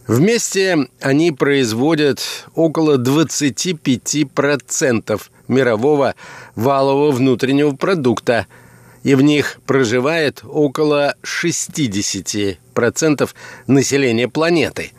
[0.08, 6.16] Вместе они производят около 25% мирового
[6.56, 8.48] валового внутреннего продукта,
[9.04, 13.30] и в них проживает около 60%
[13.68, 14.94] населения планеты.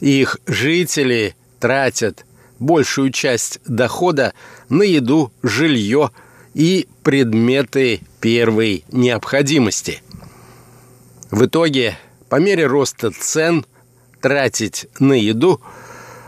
[0.00, 2.24] Их жители тратят
[2.60, 4.34] большую часть дохода
[4.68, 6.12] на еду, жилье
[6.54, 10.02] и предметы первой необходимости.
[11.30, 13.66] В итоге, по мере роста цен,
[14.20, 15.60] тратить на еду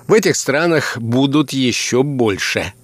[0.06, 2.72] в этих странах будут еще больше–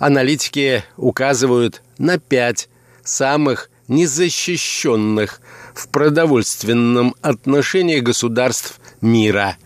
[0.00, 2.70] Аналитики указывают на пять
[3.04, 5.42] самых незащищенных
[5.74, 9.58] в продовольственном отношении государств мира.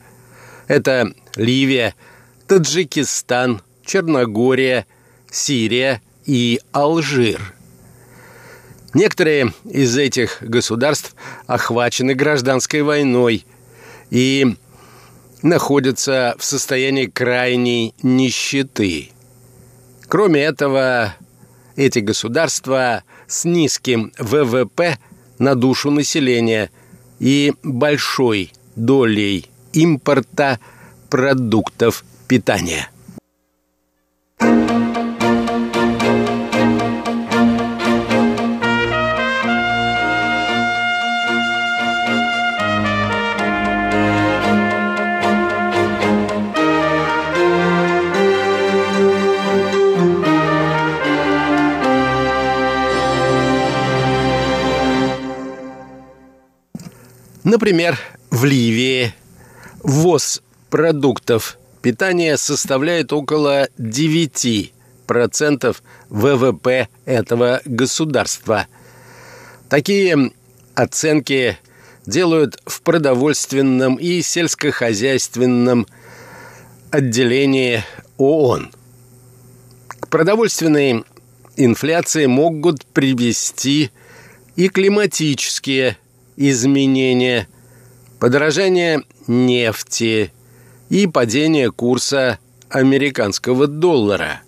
[0.66, 1.94] Это Ливия,
[2.48, 4.86] Таджикистан, Черногория,
[5.30, 7.54] Сирия и Алжир.
[8.92, 11.14] Некоторые из этих государств
[11.46, 13.46] охвачены гражданской войной
[14.10, 14.56] и
[15.42, 19.13] находятся в состоянии крайней нищеты.
[20.14, 21.16] Кроме этого,
[21.74, 24.96] эти государства с низким ВВП
[25.40, 26.70] на душу населения
[27.18, 30.60] и большой долей импорта
[31.10, 32.88] продуктов питания.
[57.54, 57.96] Например,
[58.32, 59.14] в Ливии
[59.84, 65.76] ввоз продуктов питания составляет около 9%
[66.08, 68.66] ВВП этого государства.
[69.68, 70.32] Такие
[70.74, 71.56] оценки
[72.06, 75.86] делают в продовольственном и сельскохозяйственном
[76.90, 77.84] отделении
[78.16, 78.72] ООН.
[80.00, 81.04] К продовольственной
[81.56, 83.92] инфляции могут привести
[84.56, 85.98] и климатические
[86.36, 87.48] изменения,
[88.18, 90.32] подорожание нефти
[90.88, 94.40] и падение курса американского доллара.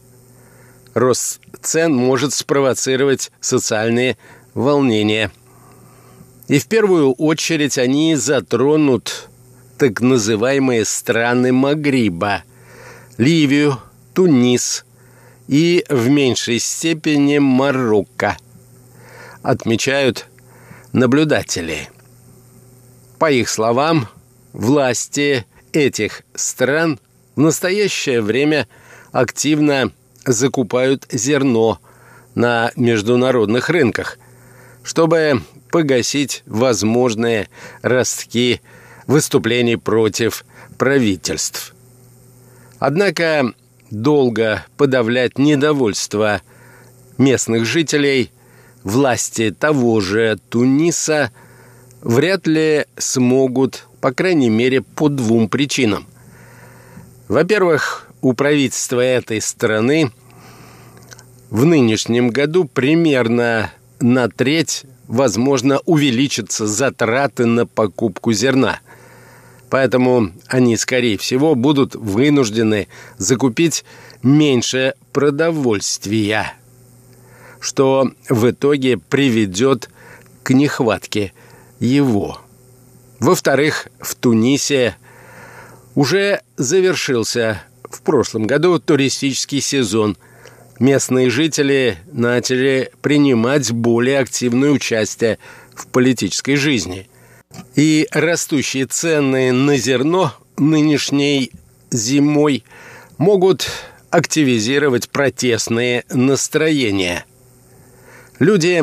[0.95, 4.17] Рост цен может спровоцировать социальные
[4.55, 5.31] волнения.
[6.49, 9.29] И в первую очередь они затронут
[9.79, 12.45] так называемые страны Магриба,
[13.19, 13.79] Ливию,
[14.15, 14.85] Тунис
[15.49, 18.37] и в меньшей степени Марокко.
[19.43, 20.27] Отмечают
[20.97, 21.91] наблюдатели.
[23.19, 24.09] По их словам,
[24.53, 26.99] власти этих стран
[27.37, 28.67] в настоящее время
[29.13, 29.93] активно
[30.25, 31.79] закупают зерно
[32.35, 34.19] на международных рынках,
[34.83, 37.49] чтобы погасить возможные
[37.83, 38.63] ростки
[39.07, 40.47] выступлений против
[40.79, 41.75] правительств.
[42.79, 43.53] Однако
[43.91, 46.41] долго подавлять недовольство
[47.19, 48.31] местных жителей,
[48.87, 51.33] власти того же Туниса
[52.03, 56.07] вряд ли смогут, по крайней мере, по двум причинам.
[57.27, 60.13] Во-первых, у правительства этой страны
[61.51, 68.79] в нынешнем году примерно на треть, возможно, увеличатся затраты на покупку зерна.
[69.69, 72.87] Поэтому они, скорее всего, будут вынуждены
[73.19, 73.85] закупить
[74.23, 76.53] меньше продовольствия,
[77.67, 79.91] что в итоге приведет
[80.45, 81.33] к нехватке
[81.81, 82.41] его.
[83.19, 84.95] Во-вторых, в Тунисе
[85.97, 87.61] уже завершился
[87.91, 90.17] в прошлом году туристический сезон.
[90.79, 95.41] Местные жители начали принимать более активное участие
[95.75, 97.09] в политической жизни.
[97.75, 101.51] И растущие цены на зерно нынешней
[101.91, 102.63] зимой
[103.19, 103.69] могут
[104.11, 107.26] активизировать протестные настроения.
[108.39, 108.83] Люди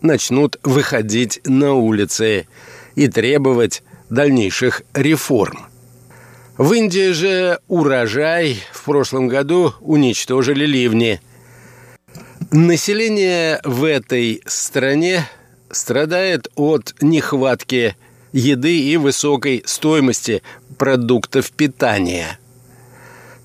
[0.00, 2.46] начнут выходить на улицы
[2.94, 5.66] и требовать дальнейших реформ.
[6.56, 11.20] В Индии же урожай в прошлом году уничтожили ливни.
[12.52, 15.28] Население в этой стране
[15.70, 17.96] страдает от нехватки
[18.32, 20.42] еды и высокой стоимости
[20.78, 22.38] продуктов питания.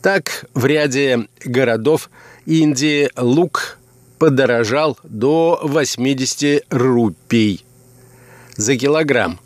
[0.01, 2.09] Так, в ряде городов
[2.45, 3.79] Индии лук
[4.21, 7.65] подорожал до 80 рупий
[8.55, 9.39] за килограмм.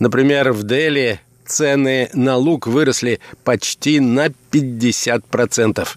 [0.00, 5.88] Например, в Дели цены на лук выросли почти на 50%.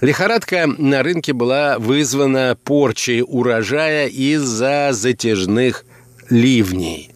[0.00, 5.84] Лихорадка на рынке была вызвана порчей урожая из-за затяжных
[6.30, 7.10] ливней.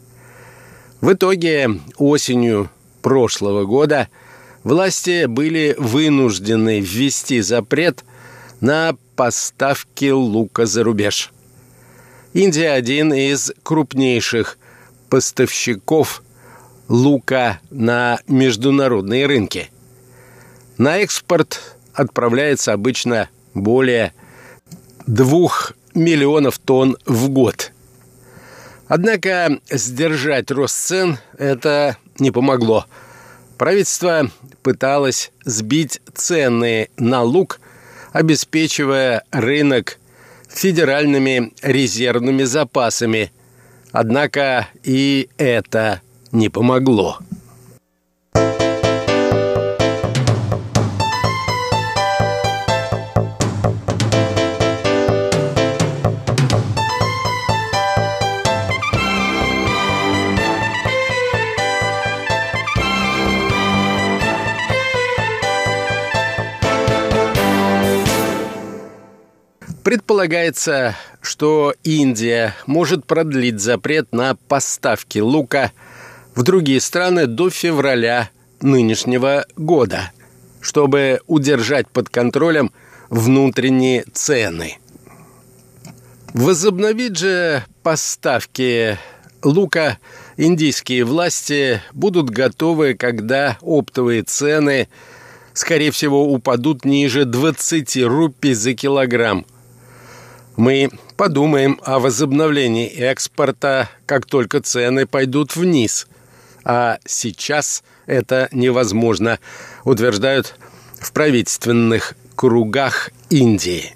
[1.01, 2.71] В итоге осенью
[3.03, 4.09] прошлого года
[4.65, 8.03] власти были вынуждены ввести запрет
[8.61, 11.33] на поставки лука за рубеж.
[12.33, 14.59] Индия один из крупнейших
[15.09, 16.23] поставщиков
[16.89, 19.71] лука на международные рынки.
[20.77, 24.13] На экспорт отправляется обычно более
[25.07, 27.73] двух миллионов тонн в год.
[28.87, 32.87] Однако сдержать рост цен это не помогло.
[33.59, 34.31] Правительство
[34.63, 37.61] пыталось сбить цены на лук,
[38.13, 39.99] обеспечивая рынок
[40.49, 43.33] федеральными резервными запасами.
[43.93, 46.01] Однако и это
[46.33, 47.19] не помогло.
[69.89, 75.73] Предполагается, что Индия может продлить запрет на поставки лука
[76.35, 78.29] в другие страны до февраля
[78.61, 80.13] нынешнего года,
[80.61, 82.71] чтобы удержать под контролем
[83.09, 84.77] внутренние цены.
[86.35, 88.99] Возобновить же поставки
[89.43, 89.97] лука
[90.37, 94.89] индийские власти будут готовы, когда оптовые цены,
[95.55, 99.47] скорее всего, упадут ниже 20 рупий за килограмм–
[100.59, 106.09] мы подумаем о возобновлении экспорта, как только цены пойдут вниз.
[106.65, 109.39] А сейчас это невозможно,
[109.85, 110.57] утверждают
[111.01, 113.95] в правительственных кругах Индии.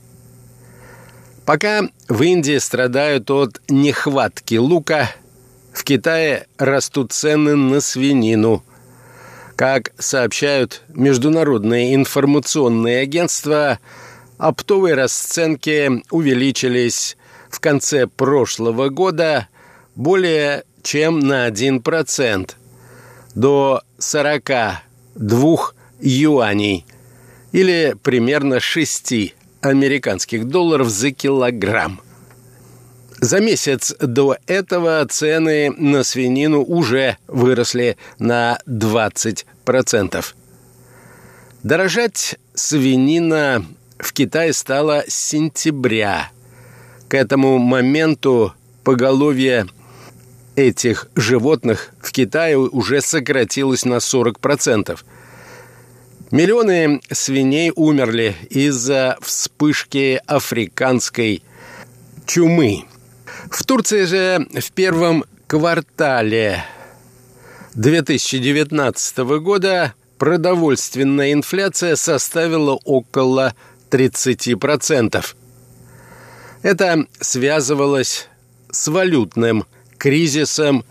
[1.44, 5.10] Пока в Индии страдают от нехватки лука,
[5.72, 8.62] в Китае растут цены на свинину.
[9.56, 13.80] Как сообщают международные информационные агентства,
[14.42, 17.16] оптовые расценки увеличились
[17.48, 19.46] в конце прошлого года
[19.94, 22.50] более чем на 1%
[23.36, 26.84] до 42 юаней
[27.52, 32.00] или примерно 6 американских долларов за килограмм.
[33.20, 40.24] За месяц до этого цены на свинину уже выросли на 20%.
[41.62, 43.64] Дорожать свинина
[44.02, 46.30] в Китае стало с сентября.
[47.08, 49.66] К этому моменту поголовье
[50.56, 54.98] этих животных в Китае уже сократилось на 40%.
[56.32, 61.42] Миллионы свиней умерли из-за вспышки африканской
[62.26, 62.84] чумы.
[63.50, 66.64] В Турции же в первом квартале
[67.74, 73.54] 2019 года продовольственная инфляция составила около
[73.92, 75.24] 30%.
[76.62, 78.28] Это связывалось
[78.70, 79.66] с валютным
[79.98, 80.84] кризисом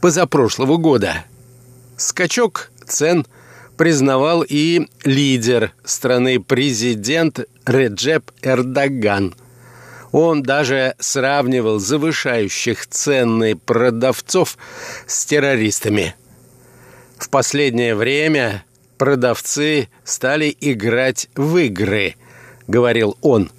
[0.00, 1.24] позапрошлого года.
[1.96, 3.26] Скачок цен
[3.76, 9.34] признавал и лидер страны президент Реджеп Эрдоган.
[10.12, 14.58] Он даже сравнивал завышающих цены продавцов
[15.06, 16.14] с террористами.
[17.18, 18.64] В последнее время
[18.98, 22.16] продавцы стали играть в игры,
[22.72, 23.50] говорил он.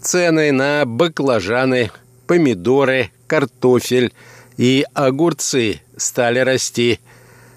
[0.00, 1.90] Цены на баклажаны,
[2.26, 4.12] помидоры, картофель
[4.56, 7.00] и огурцы стали расти–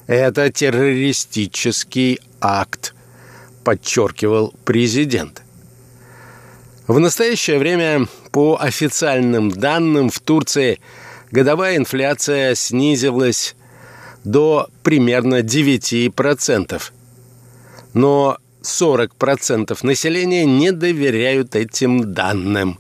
[0.08, 2.94] это террористический акт,
[3.64, 5.42] подчеркивал президент.
[6.88, 10.80] В настоящее время, по официальным данным, в Турции
[11.32, 13.56] годовая инфляция снизилась
[14.26, 16.82] до примерно 9%.
[17.94, 22.80] Но 40% населения не доверяют этим данным.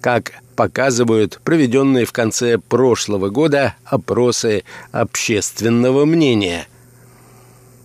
[0.00, 6.68] Как показывают проведенные в конце прошлого года опросы общественного мнения.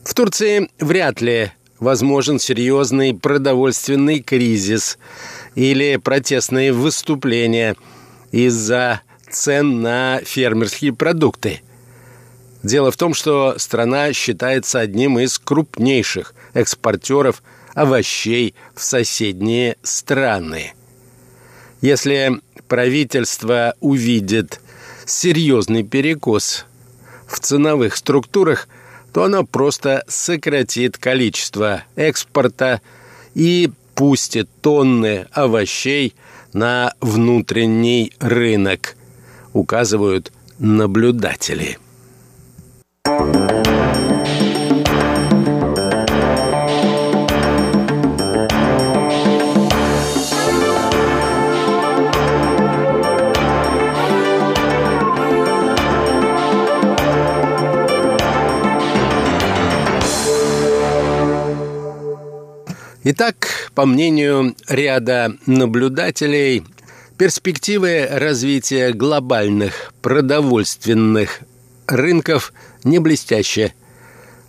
[0.04, 4.98] В Турции вряд ли возможен серьезный продовольственный кризис
[5.56, 7.76] или протестные выступления
[8.32, 11.62] из-за цен на фермерские продукты.
[12.66, 17.44] Дело в том, что страна считается одним из крупнейших экспортеров
[17.76, 20.74] овощей в соседние страны.
[21.82, 24.62] Если правительство увидит
[25.06, 26.66] серьезный перекос
[27.28, 28.68] в ценовых структурах,
[29.14, 32.82] то оно просто сократит количество экспорта
[33.36, 36.16] и пустит тонны овощей
[36.52, 38.96] на внутренний рынок,
[39.54, 41.78] указывают наблюдатели.
[63.08, 66.64] Итак, по мнению ряда наблюдателей,
[67.20, 71.42] перспективы развития глобальных продовольственных
[71.86, 72.52] рынков
[72.86, 73.74] не блестящие.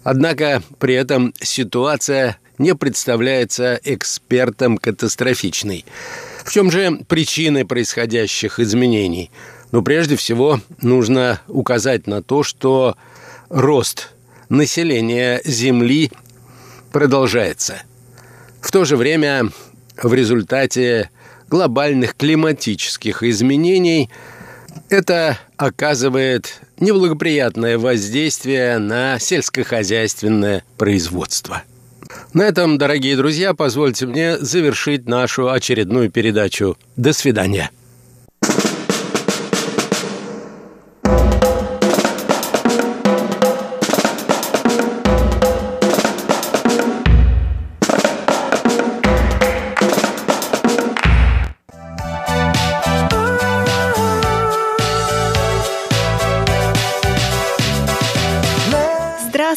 [0.05, 5.85] Однако при этом ситуация не представляется экспертам катастрофичной.
[6.45, 9.33] В чем же причины происходящих изменений?
[9.73, 12.97] Ну, прежде всего, нужно указать на то, что
[13.49, 14.11] рост
[14.49, 16.13] населения Земли
[16.93, 17.83] продолжается–
[18.67, 19.51] в то же время
[19.97, 21.11] в результате
[21.49, 24.11] глобальных климатических изменений
[24.89, 31.63] это оказывает неблагоприятное воздействие на сельскохозяйственное производство.
[32.33, 36.77] На этом, дорогие друзья, позвольте мне завершить нашу очередную передачу.
[36.97, 37.71] До свидания.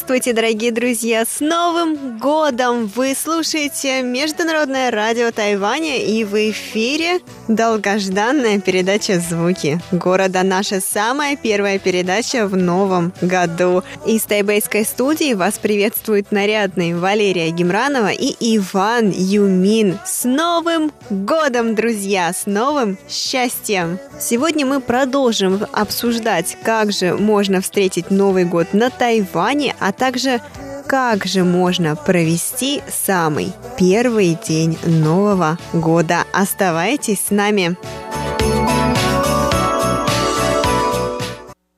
[0.10, 1.24] Здравствуйте, дорогие друзья!
[1.24, 2.88] С Новым годом!
[2.96, 10.42] Вы слушаете Международное радио Тайваня и в эфире долгожданная передача «Звуки города».
[10.42, 13.84] Наша самая первая передача в новом году.
[14.08, 20.00] Из тайбэйской студии вас приветствуют нарядные Валерия Гемранова и Иван Юмин.
[20.08, 22.34] С Новым годом, друзья!
[22.34, 24.00] С новым счастьем!
[24.20, 30.42] Сегодня мы продолжим обсуждать, как же можно встретить Новый год на Тайване, а также
[30.88, 36.24] как же можно провести самый первый день Нового года.
[36.34, 37.78] Оставайтесь с нами.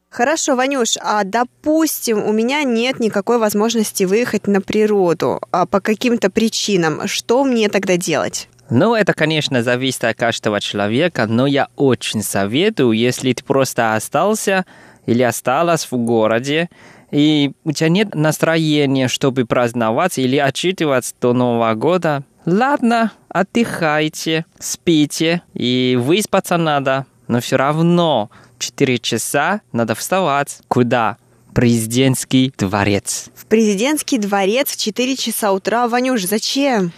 [0.09, 6.30] Хорошо, Ванюш, а допустим, у меня нет никакой возможности выехать на природу а по каким-то
[6.30, 7.07] причинам.
[7.07, 8.47] Что мне тогда делать?
[8.69, 14.65] Ну, это, конечно, зависит от каждого человека, но я очень советую, если ты просто остался
[15.05, 16.69] или осталась в городе,
[17.12, 25.41] и у тебя нет настроения, чтобы праздновать или отчитываться до Нового года, ладно, отдыхайте, спите,
[25.53, 30.59] и выспаться надо, но все равно 4 часа надо вставать.
[30.68, 31.18] Куда?
[31.53, 33.30] Президентский дворец.
[33.36, 36.93] В президентский дворец в 4 часа утра, Ванюш, зачем?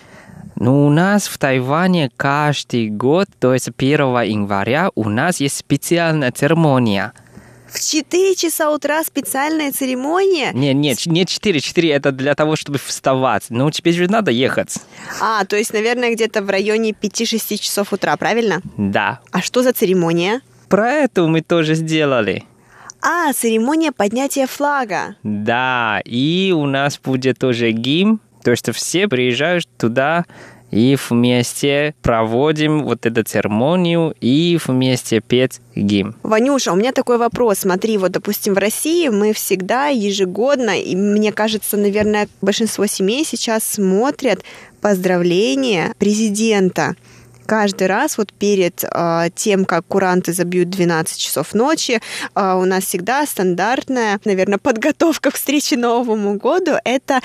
[0.55, 6.31] Ну, у нас в Тайване каждый год, то есть 1 января, у нас есть специальная
[6.31, 7.13] церемония–
[7.73, 10.51] В 4 часа утра специальная церемония?
[10.53, 13.45] Не, нет, не 4, 4 это для того, чтобы вставать.
[13.49, 14.77] Ну, теперь же надо ехать.
[15.19, 18.61] А, то есть, наверное, где-то в районе 5-6 часов утра, правильно?
[18.77, 19.21] Да.
[19.31, 20.41] А что за церемония?
[20.69, 22.43] Про это мы тоже сделали.
[23.01, 25.15] А, церемония поднятия флага.
[25.23, 30.25] Да, и у нас будет тоже гимн, то что все приезжают туда
[30.73, 36.15] и вместе проводим вот эту церемонию и вместе петь гимн.
[36.23, 37.59] Ванюша, у меня такой вопрос.
[37.59, 43.63] Смотри, вот, допустим, в России мы всегда ежегодно, и мне кажется, наверное, большинство семей сейчас
[43.63, 44.43] смотрят
[44.81, 46.95] поздравления президента
[47.45, 51.99] каждый раз вот перед э, тем, как куранты забьют 12 часов ночи,
[52.35, 57.19] э, у нас всегда стандартная, наверное, подготовка к встрече Новому году– это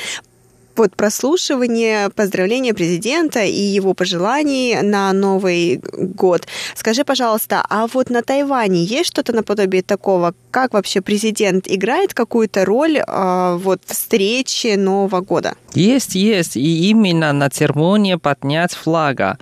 [0.78, 6.46] вот прослушивание поздравления президента и его пожеланий на Новый год.
[6.74, 10.34] Скажи, пожалуйста, а вот на Тайване есть что-то наподобие такого?
[10.50, 15.54] Как вообще президент играет какую-то роль э, вот в встрече Нового года?
[15.74, 16.56] Есть, есть.
[16.56, 19.38] И именно на церемонии поднять флага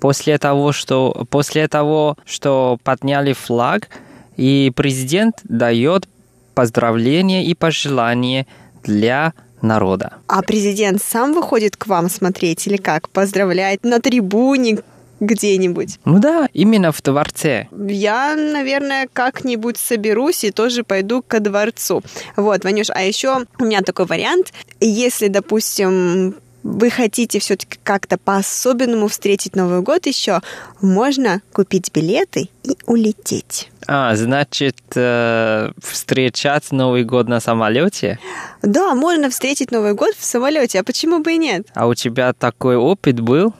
[0.00, 3.88] после того, что, после того, что подняли флаг,
[4.36, 6.08] и президент дает
[6.54, 8.46] поздравления и пожелания
[8.84, 10.14] для народа.
[10.26, 13.08] А президент сам выходит к вам смотреть или как?
[13.08, 14.78] Поздравляет на трибуне
[15.20, 15.98] где-нибудь?
[16.04, 17.68] Ну да, именно в дворце.
[17.72, 22.02] Я, наверное, как-нибудь соберусь и тоже пойду ко дворцу.
[22.36, 24.52] Вот, Ванюш, а еще у меня такой вариант.
[24.80, 30.40] Если, допустим, вы хотите все-таки как-то по-особенному встретить Новый год еще,
[30.80, 33.70] можно купить билеты и улететь.
[33.86, 38.18] А, значит, э, встречать Новый год на самолете?
[38.62, 41.66] Да, можно встретить Новый год в самолете, а почему бы и нет?
[41.74, 43.54] А у тебя такой опыт был?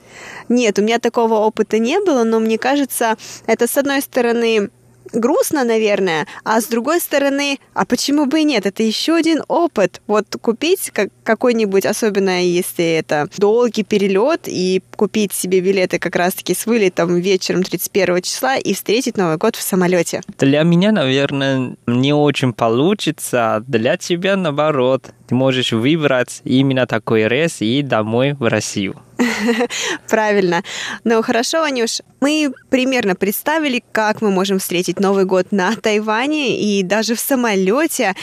[0.49, 4.71] Нет, у меня такого опыта не было, но мне кажется, это с одной стороны
[5.13, 8.67] грустно, наверное, а с другой стороны, а почему бы и нет?
[8.67, 10.01] Это еще один опыт.
[10.07, 16.55] Вот купить как, какой-нибудь, особенно если это долгий перелет, и купить себе билеты как раз-таки
[16.55, 20.23] с вылетом вечером 31 числа и встретить Новый год в самолете.
[20.39, 25.11] Для меня, наверное, не очень получится, а для тебя наоборот.
[25.29, 28.97] Ты можешь выбрать именно такой рейс и домой в Россию.
[30.09, 30.63] Правильно.
[31.05, 36.83] Ну хорошо, Ванюш, мы примерно представили, как мы можем встретить Новый год на Тайване и
[36.83, 38.15] даже в самолете.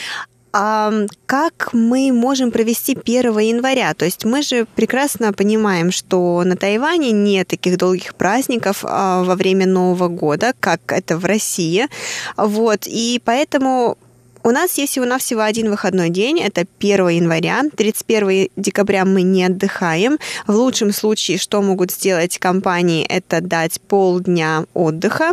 [0.57, 0.89] А
[1.25, 3.93] как мы можем провести 1 января?
[3.93, 9.35] То есть мы же прекрасно понимаем, что на Тайване нет таких долгих праздников а, во
[9.35, 11.89] время Нового года, как это в России.
[12.37, 13.97] Вот, и поэтому
[14.45, 17.63] у нас есть всего-навсего один выходной день, это 1 января.
[17.75, 20.19] 31 декабря мы не отдыхаем.
[20.45, 25.31] В лучшем случае, что могут сделать компании, это дать полдня отдыха.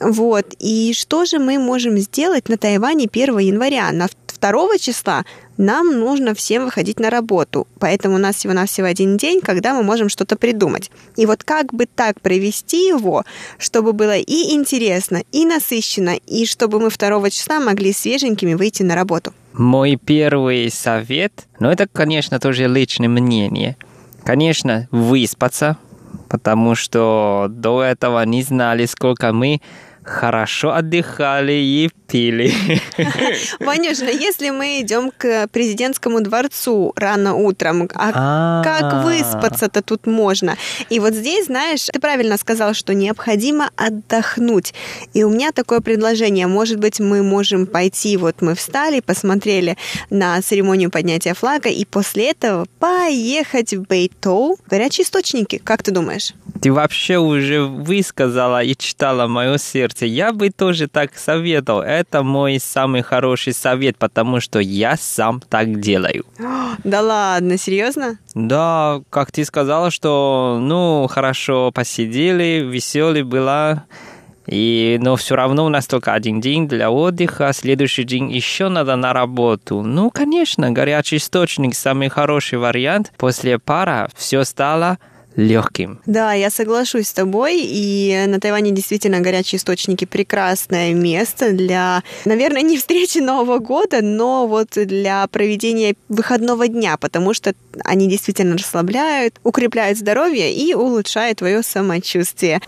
[0.00, 0.54] Вот.
[0.58, 3.92] И что же мы можем сделать на Тайване 1 января?
[3.92, 4.08] На
[4.40, 5.26] 2 числа
[5.60, 7.68] нам нужно всем выходить на работу.
[7.78, 10.90] Поэтому у нас всего-навсего один день, когда мы можем что-то придумать.
[11.16, 13.24] И вот как бы так провести его,
[13.58, 18.94] чтобы было и интересно, и насыщенно, и чтобы мы 2 числа могли свеженькими выйти на
[18.94, 19.34] работу.
[19.52, 23.76] Мой первый совет, ну это, конечно, тоже личное мнение.
[24.24, 25.76] Конечно, выспаться,
[26.30, 29.60] потому что до этого не знали, сколько мы
[30.02, 32.52] хорошо отдыхали и пили.
[33.60, 40.56] Ванюшна, если мы идем к президентскому дворцу рано утром, а как выспаться-то тут можно?
[40.88, 44.74] И вот здесь, знаешь, ты правильно сказал, что необходимо отдохнуть.
[45.14, 46.46] И у меня такое предложение.
[46.46, 49.76] Может быть, мы можем пойти, вот мы встали, посмотрели
[50.10, 55.60] на церемонию поднятия флага, и после этого поехать в Бейтоу, горячие источники.
[55.62, 56.32] Как ты думаешь?
[56.60, 59.89] Ты вообще уже высказала и читала мое сердце.
[60.06, 61.82] Я бы тоже так советовал.
[61.82, 66.24] Это мой самый хороший совет, потому что я сам так делаю.
[66.84, 68.18] Да ладно, серьезно?
[68.34, 73.84] Да, как ты сказала, что, ну, хорошо посидели, веселый была.
[74.46, 78.96] И, но все равно у нас только один день для отдыха, следующий день еще надо
[78.96, 79.82] на работу.
[79.82, 83.12] Ну, конечно, горячий источник самый хороший вариант.
[83.16, 84.98] После пара все стало
[85.36, 86.00] легким.
[86.06, 87.60] Да, я соглашусь с тобой.
[87.62, 94.46] И на Тайване действительно горячие источники прекрасное место для, наверное, не встречи Нового года, но
[94.46, 97.54] вот для проведения выходного дня, потому что
[97.84, 102.60] они действительно расслабляют, укрепляют здоровье и улучшают твое самочувствие.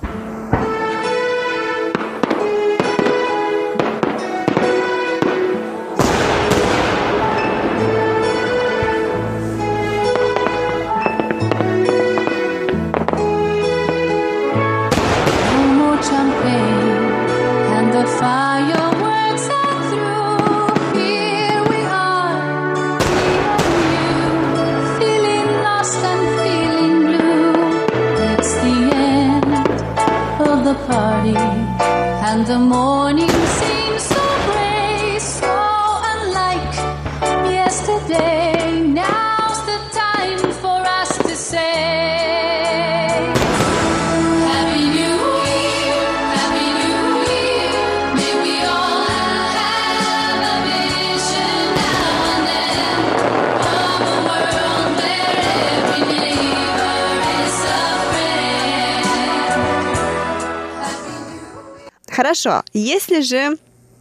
[62.22, 62.62] Хорошо.
[62.72, 63.56] Если же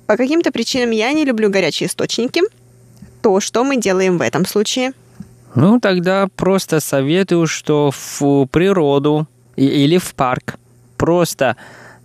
[0.06, 2.44] по каким-то причинам я не люблю горячие источники,
[3.24, 4.92] то что мы делаем в этом случае?
[5.56, 10.60] Ну, тогда просто советую, что в природу или в парк
[10.98, 11.56] просто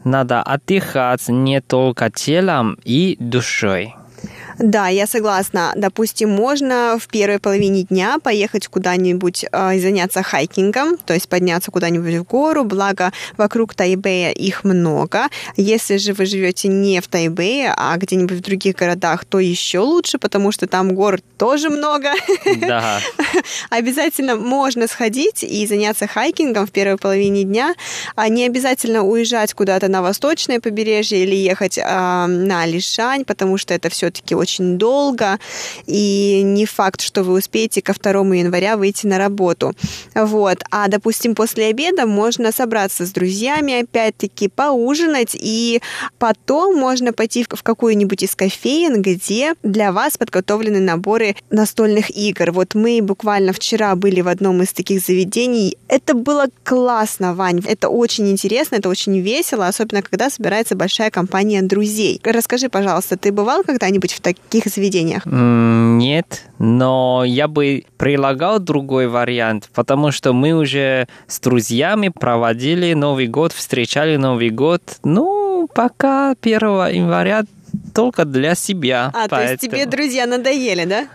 [0.04, 3.94] надо отдыхать не только телом и душой.
[4.58, 5.72] Да, я согласна.
[5.76, 11.70] Допустим, можно в первой половине дня поехать куда-нибудь э, и заняться хайкингом, то есть подняться
[11.70, 15.28] куда-нибудь в гору, благо вокруг Тайбэя их много.
[15.56, 20.18] Если же вы живете не в Тайбэе, а где-нибудь в других городах, то еще лучше,
[20.18, 22.12] потому что там гор тоже много.
[22.56, 23.00] Да.
[23.70, 27.74] Обязательно можно сходить и заняться хайкингом в первой половине дня.
[28.14, 33.74] А не обязательно уезжать куда-то на восточное побережье или ехать а, на Лишань, потому что
[33.74, 35.38] это все-таки очень долго,
[35.86, 39.74] и не факт, что вы успеете ко 2 января выйти на работу.
[40.14, 40.62] Вот.
[40.70, 45.80] А, допустим, после обеда можно собраться с друзьями, опять-таки поужинать, и
[46.18, 52.52] потом можно пойти в какую-нибудь из кофеин, где для вас подготовлены наборы настольных игр.
[52.52, 55.76] Вот мы буквально вчера были в одном из таких заведений.
[55.88, 57.62] Это было классно, Вань.
[57.66, 62.20] Это очень интересно, это очень весело, особенно когда собирается большая компания друзей.
[62.24, 65.22] Расскажи, пожалуйста, ты бывал когда-нибудь в таких заведениях?
[65.26, 73.26] Нет, но я бы прилагал другой вариант, потому что мы уже с друзьями проводили Новый
[73.26, 77.44] год, встречали Новый год, ну, пока 1 января
[77.94, 79.10] только для себя.
[79.14, 81.06] А, то есть тебе поэтому- друзья надоели, да?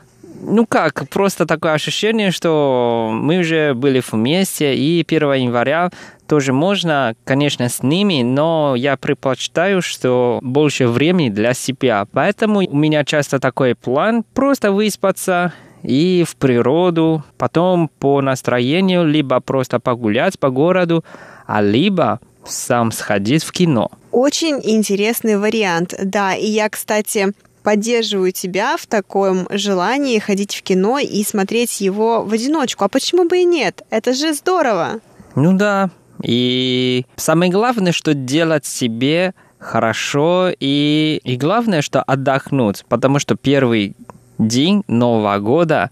[0.43, 5.91] Ну как, просто такое ощущение, что мы уже были вместе, и 1 января
[6.31, 12.07] тоже можно, конечно, с ними, но я предпочитаю, что больше времени для себя.
[12.13, 15.51] Поэтому у меня часто такой план просто выспаться
[15.83, 21.03] и в природу, потом по настроению либо просто погулять по городу,
[21.47, 23.91] а либо сам сходить в кино.
[24.13, 26.33] Очень интересный вариант, да.
[26.33, 32.31] И я, кстати, поддерживаю тебя в таком желании ходить в кино и смотреть его в
[32.31, 32.85] одиночку.
[32.85, 33.81] А почему бы и нет?
[33.89, 35.01] Это же здорово.
[35.35, 35.89] Ну да.
[36.23, 43.95] И самое главное, что делать себе хорошо и, и главное, что отдохнуть, потому что первый
[44.37, 45.91] день Нового года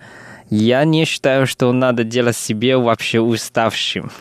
[0.50, 4.12] я не считаю, что надо делать себе вообще уставшим.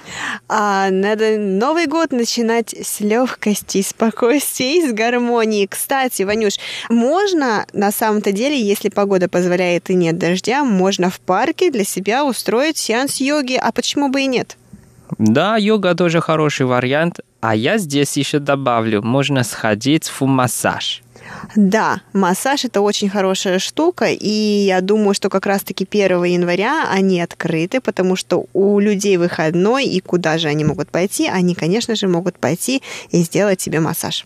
[0.48, 5.66] А надо Новый год начинать с легкости, спокойствия и с гармонии.
[5.66, 6.54] Кстати, Ванюш,
[6.90, 12.26] можно на самом-то деле, если погода позволяет и нет дождя, можно в парке для себя
[12.26, 13.54] устроить сеанс йоги.
[13.54, 14.58] А почему бы и нет?
[15.18, 17.20] Да, йога тоже хороший вариант.
[17.40, 21.02] А я здесь еще добавлю, можно сходить в массаж.
[21.56, 27.20] Да, массаж это очень хорошая штука, и я думаю, что как раз-таки 1 января они
[27.20, 31.28] открыты, потому что у людей выходной, и куда же они могут пойти?
[31.28, 34.24] Они, конечно же, могут пойти и сделать себе массаж.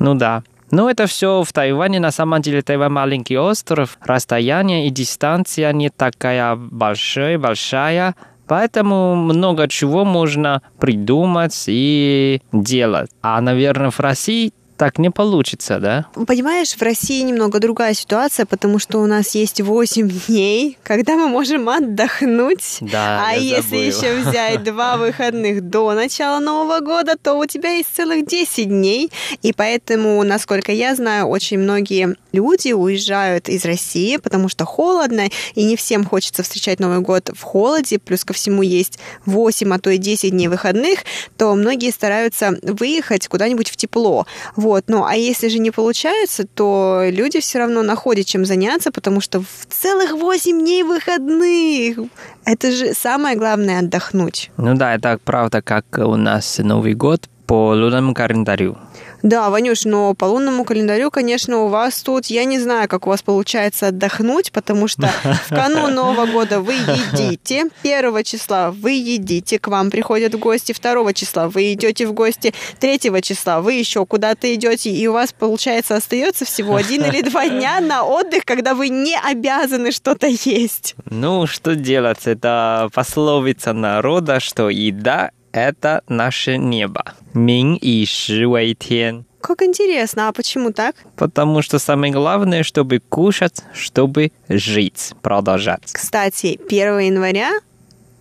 [0.00, 0.42] Ну да.
[0.70, 1.98] Но это все в Тайване.
[1.98, 3.98] На самом деле Тайвань маленький остров.
[4.02, 8.14] Расстояние и дистанция не такая большая, большая.
[8.50, 13.08] Поэтому много чего можно придумать и делать.
[13.22, 16.06] А, наверное, в России так не получится, да?
[16.26, 21.28] Понимаешь, в России немного другая ситуация, потому что у нас есть 8 дней, когда мы
[21.28, 22.78] можем отдохнуть.
[22.80, 27.94] Да, а если еще взять два выходных до начала Нового года, то у тебя есть
[27.94, 29.12] целых 10 дней.
[29.42, 35.64] И поэтому, насколько я знаю, очень многие люди уезжают из России, потому что холодно, и
[35.64, 39.90] не всем хочется встречать Новый год в холоде, плюс ко всему есть 8, а то
[39.90, 41.00] и 10 дней выходных,
[41.36, 44.26] то многие стараются выехать куда-нибудь в тепло.
[44.56, 44.69] Вот.
[44.86, 49.40] Ну, а если же не получается, то люди все равно находят чем заняться, потому что
[49.40, 51.98] в целых 8 дней выходных.
[52.44, 54.50] Это же самое главное отдохнуть.
[54.56, 58.76] Ну да, это правда, как у нас Новый год по лунному календарю.
[59.22, 63.10] Да, Ванюш, но по лунному календарю, конечно, у вас тут, я не знаю, как у
[63.10, 65.08] вас получается отдохнуть, потому что
[65.48, 70.72] в канун Нового года вы едите, первого числа вы едите, к вам приходят в гости,
[70.72, 75.32] второго числа вы идете в гости, третьего числа вы еще куда-то идете, и у вас,
[75.32, 80.94] получается, остается всего один или два дня на отдых, когда вы не обязаны что-то есть.
[81.04, 82.26] Ну, что делать?
[82.26, 87.04] Это пословица народа, что еда– это наше небо.
[87.34, 89.24] Мин и ши вэй тен.
[89.40, 90.94] Как интересно, а почему так?
[91.16, 95.90] Потому что самое главное, чтобы кушать, чтобы жить, продолжать.
[95.92, 97.52] Кстати, 1 января,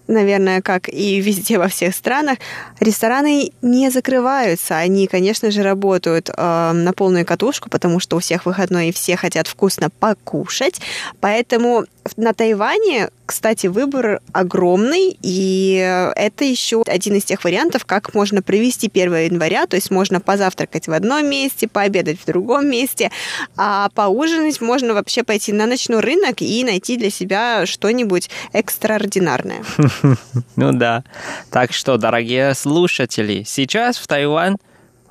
[0.07, 2.39] наверное, как и везде во всех странах,
[2.79, 4.77] рестораны не закрываются.
[4.77, 9.15] Они, конечно же, работают э, на полную катушку, потому что у всех выходной и все
[9.17, 10.81] хотят вкусно покушать.
[11.19, 11.85] Поэтому
[12.17, 18.89] на Тайване, кстати, выбор огромный, и это еще один из тех вариантов, как можно провести
[18.91, 23.11] 1 января, то есть можно позавтракать в одном месте, пообедать в другом месте,
[23.55, 29.63] а поужинать можно вообще пойти на ночной рынок и найти для себя что-нибудь экстраординарное.
[30.55, 31.03] Ну да.
[31.51, 34.55] Так что, дорогие слушатели, сейчас в Тайвань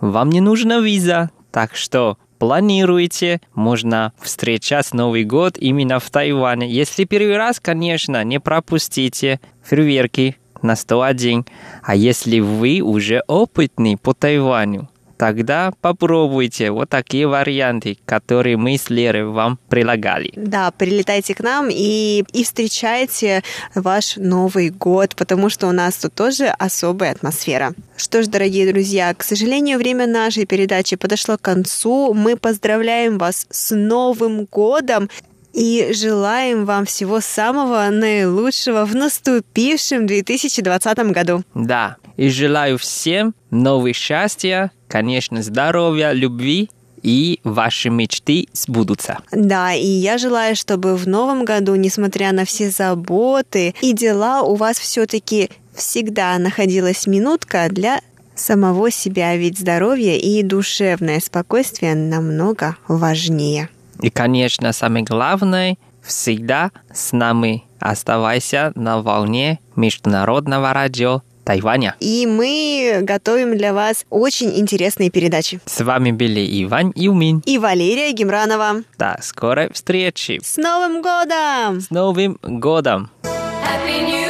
[0.01, 1.31] вам не нужна виза.
[1.53, 6.71] Так что планируйте, можно встречать Новый год именно в Тайване.
[6.71, 11.47] Если первый раз, конечно, не пропустите фейерверки на 101.
[11.83, 14.89] А если вы уже опытный по Тайваню,
[15.19, 20.33] тогда попробуйте вот такие варианты, которые мы с Лерой вам прилагали.
[20.37, 23.43] Да, прилетайте к нам и, и встречайте
[23.75, 27.75] ваш Новый год, потому что у нас тут тоже особая атмосфера.
[27.97, 32.15] Что ж, дорогие друзья, к сожалению, время нашей передачи подошло к концу.
[32.15, 35.11] Мы поздравляем вас с Новым годом
[35.53, 41.43] и желаем вам всего самого наилучшего в наступившем 2020 году.
[41.55, 46.71] Да, и желаю всем новых счастья, конечно, здоровья, любви
[47.03, 49.19] и ваши мечты сбудутся.
[49.31, 54.57] Да, и я желаю, чтобы в новом году, несмотря на все заботы и дела, у
[54.57, 58.01] вас все-таки всегда находилась минутка для
[58.35, 63.69] самого себя, ведь здоровье и душевное спокойствие намного важнее.
[64.01, 71.97] И, конечно, самое главное, всегда с нами оставайся на волне Международного радио Тайваня.
[71.99, 75.61] И мы готовим для вас очень интересные передачи.
[75.65, 77.43] С вами были Иван Юмин.
[77.47, 78.83] И Валерия Гемранова.
[78.99, 80.41] До скорой встречи.
[80.45, 81.81] С Новым годом!
[81.81, 83.09] С Новым годом!
[83.23, 84.28] Happy New